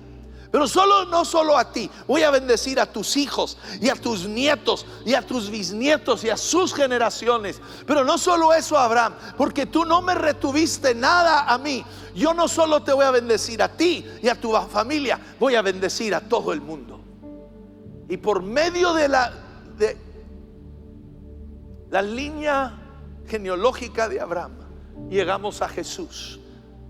Pero 0.51 0.67
solo 0.67 1.05
no 1.05 1.25
solo 1.25 1.57
a 1.57 1.73
ti, 1.73 1.89
voy 2.09 2.23
a 2.23 2.31
bendecir 2.31 2.81
a 2.81 2.87
tus 2.87 3.17
hijos 3.17 3.57
y 3.81 3.89
a 3.89 3.95
tus 3.95 4.27
nietos 4.27 4.85
y 5.07 5.15
a 5.15 5.23
tus 5.23 5.49
bisnietos 5.49 6.25
y 6.25 6.31
a 6.31 6.37
sus 6.37 6.75
generaciones. 6.75 7.61
Pero 7.87 8.05
no 8.05 8.19
solo 8.19 8.53
eso, 8.53 8.77
Abraham, 8.77 9.15
porque 9.37 9.67
tú 9.67 9.85
no 9.85 10.03
me 10.03 10.15
retuviste 10.15 10.93
nada 10.95 11.45
a 11.45 11.57
mí. 11.59 11.85
Yo 12.17 12.35
no 12.35 12.49
solo 12.49 12.83
te 12.83 12.93
voy 12.93 13.05
a 13.05 13.13
bendecir 13.13 13.63
a 13.63 13.69
ti 13.69 14.05
y 14.21 14.29
a 14.29 14.41
tu 14.41 14.53
familia, 14.69 15.21
voy 15.39 15.55
a 15.55 15.63
bendecir 15.63 16.15
a 16.15 16.21
todo 16.21 16.53
el 16.53 16.61
mundo. 16.61 17.01
Y 18.09 18.17
por 18.17 18.43
medio 18.43 18.93
de 18.93 19.09
la 19.09 19.33
de 19.79 19.97
la 21.91 22.03
línea 22.03 22.77
genealógica 23.27 24.09
de 24.09 24.21
Abraham, 24.21 24.53
llegamos 25.09 25.63
a 25.63 25.69
Jesús. 25.69 26.41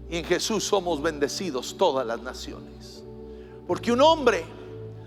Y 0.09 0.16
en 0.16 0.25
Jesús 0.25 0.64
somos 0.64 1.01
bendecidos 1.01 1.77
todas 1.77 2.07
las 2.07 2.20
naciones. 2.20 2.99
Porque 3.70 3.92
un 3.92 4.00
hombre 4.00 4.42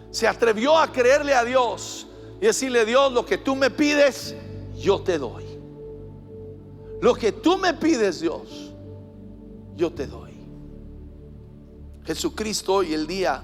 se 0.10 0.26
atrevió 0.26 0.78
a 0.78 0.90
creerle 0.90 1.34
a 1.34 1.44
Dios 1.44 2.08
y 2.40 2.46
decirle, 2.46 2.86
Dios, 2.86 3.12
lo 3.12 3.26
que 3.26 3.38
tú 3.38 3.58
me 3.58 3.70
pides, 3.70 4.34
yo 4.78 5.02
te 5.02 5.18
doy. 5.18 5.44
Lo 7.02 7.14
que 7.14 7.34
tú 7.34 7.58
me 7.58 7.74
pides, 7.74 8.22
Dios, 8.22 8.74
yo 9.76 9.92
te 9.92 10.08
doy. 10.08 10.32
Jesucristo 12.06 12.76
hoy 12.76 12.94
el 12.94 13.06
día 13.06 13.44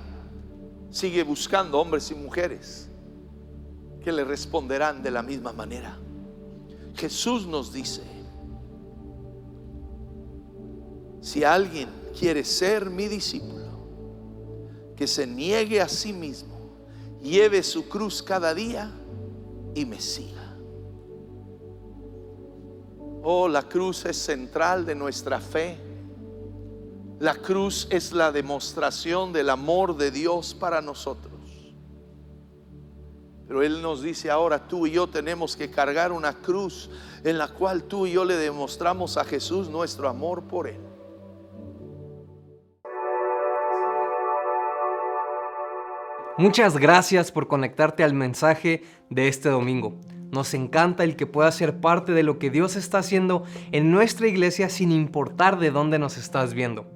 sigue 0.89 1.23
buscando 1.23 1.81
hombres 1.81 2.09
y 2.11 2.15
mujeres 2.15 2.87
que 4.01 4.13
le 4.13 4.23
responderán 4.23 5.03
de 5.03 5.11
la 5.11 5.21
misma 5.21 5.51
manera. 5.51 5.99
Jesús 6.95 7.45
nos 7.45 7.73
dice, 7.73 8.03
si 11.19 11.43
alguien 11.43 11.89
quiere 12.17 12.45
ser 12.45 12.89
mi 12.89 13.09
discípulo, 13.09 13.68
que 14.99 15.07
se 15.07 15.25
niegue 15.25 15.79
a 15.79 15.87
sí 15.87 16.11
mismo, 16.11 16.59
lleve 17.21 17.63
su 17.63 17.87
cruz 17.87 18.21
cada 18.21 18.53
día 18.53 18.91
y 19.73 19.85
me 19.85 20.01
siga. 20.01 20.57
Oh, 23.23 23.47
la 23.47 23.63
cruz 23.63 24.03
es 24.03 24.17
central 24.17 24.85
de 24.85 24.95
nuestra 24.95 25.39
fe. 25.39 25.77
La 27.17 27.33
cruz 27.33 27.87
es 27.89 28.11
la 28.11 28.33
demostración 28.33 29.31
del 29.31 29.49
amor 29.49 29.95
de 29.95 30.11
Dios 30.11 30.53
para 30.53 30.81
nosotros. 30.81 31.39
Pero 33.47 33.63
Él 33.63 33.81
nos 33.81 34.01
dice 34.01 34.29
ahora, 34.29 34.67
tú 34.67 34.85
y 34.85 34.91
yo 34.91 35.07
tenemos 35.07 35.55
que 35.55 35.71
cargar 35.71 36.11
una 36.11 36.33
cruz 36.41 36.89
en 37.23 37.37
la 37.37 37.47
cual 37.47 37.85
tú 37.85 38.05
y 38.05 38.11
yo 38.11 38.25
le 38.25 38.35
demostramos 38.35 39.15
a 39.15 39.23
Jesús 39.23 39.69
nuestro 39.69 40.09
amor 40.09 40.43
por 40.43 40.67
Él. 40.67 40.88
Muchas 46.39 46.77
gracias 46.77 47.33
por 47.33 47.49
conectarte 47.49 48.01
al 48.01 48.13
mensaje 48.13 48.83
de 49.09 49.27
este 49.27 49.49
domingo. 49.49 49.99
Nos 50.31 50.53
encanta 50.53 51.03
el 51.03 51.17
que 51.17 51.27
puedas 51.27 51.53
ser 51.53 51.81
parte 51.81 52.13
de 52.13 52.23
lo 52.23 52.39
que 52.39 52.49
Dios 52.49 52.77
está 52.77 52.99
haciendo 52.99 53.43
en 53.73 53.91
nuestra 53.91 54.25
iglesia 54.25 54.69
sin 54.69 54.93
importar 54.93 55.59
de 55.59 55.69
dónde 55.69 55.99
nos 55.99 56.17
estás 56.17 56.53
viendo. 56.53 56.89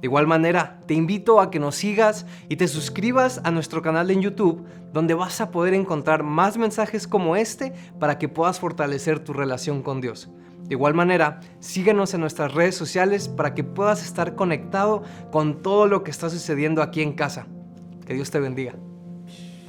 De 0.00 0.06
igual 0.06 0.26
manera, 0.26 0.80
te 0.86 0.94
invito 0.94 1.42
a 1.42 1.50
que 1.50 1.58
nos 1.58 1.74
sigas 1.74 2.24
y 2.48 2.56
te 2.56 2.68
suscribas 2.68 3.42
a 3.44 3.50
nuestro 3.50 3.82
canal 3.82 4.10
en 4.10 4.22
YouTube, 4.22 4.64
donde 4.94 5.12
vas 5.12 5.42
a 5.42 5.50
poder 5.50 5.74
encontrar 5.74 6.22
más 6.22 6.56
mensajes 6.56 7.06
como 7.06 7.36
este 7.36 7.74
para 8.00 8.16
que 8.16 8.30
puedas 8.30 8.60
fortalecer 8.60 9.18
tu 9.18 9.34
relación 9.34 9.82
con 9.82 10.00
Dios. 10.00 10.30
De 10.62 10.74
igual 10.74 10.94
manera, 10.94 11.40
síguenos 11.60 12.14
en 12.14 12.22
nuestras 12.22 12.54
redes 12.54 12.76
sociales 12.76 13.28
para 13.28 13.52
que 13.52 13.62
puedas 13.62 14.02
estar 14.02 14.34
conectado 14.34 15.02
con 15.30 15.60
todo 15.60 15.86
lo 15.86 16.02
que 16.02 16.10
está 16.10 16.30
sucediendo 16.30 16.80
aquí 16.80 17.02
en 17.02 17.12
casa. 17.12 17.46
Que 18.06 18.14
Dios 18.14 18.30
te 18.30 18.40
bendiga. 18.40 18.74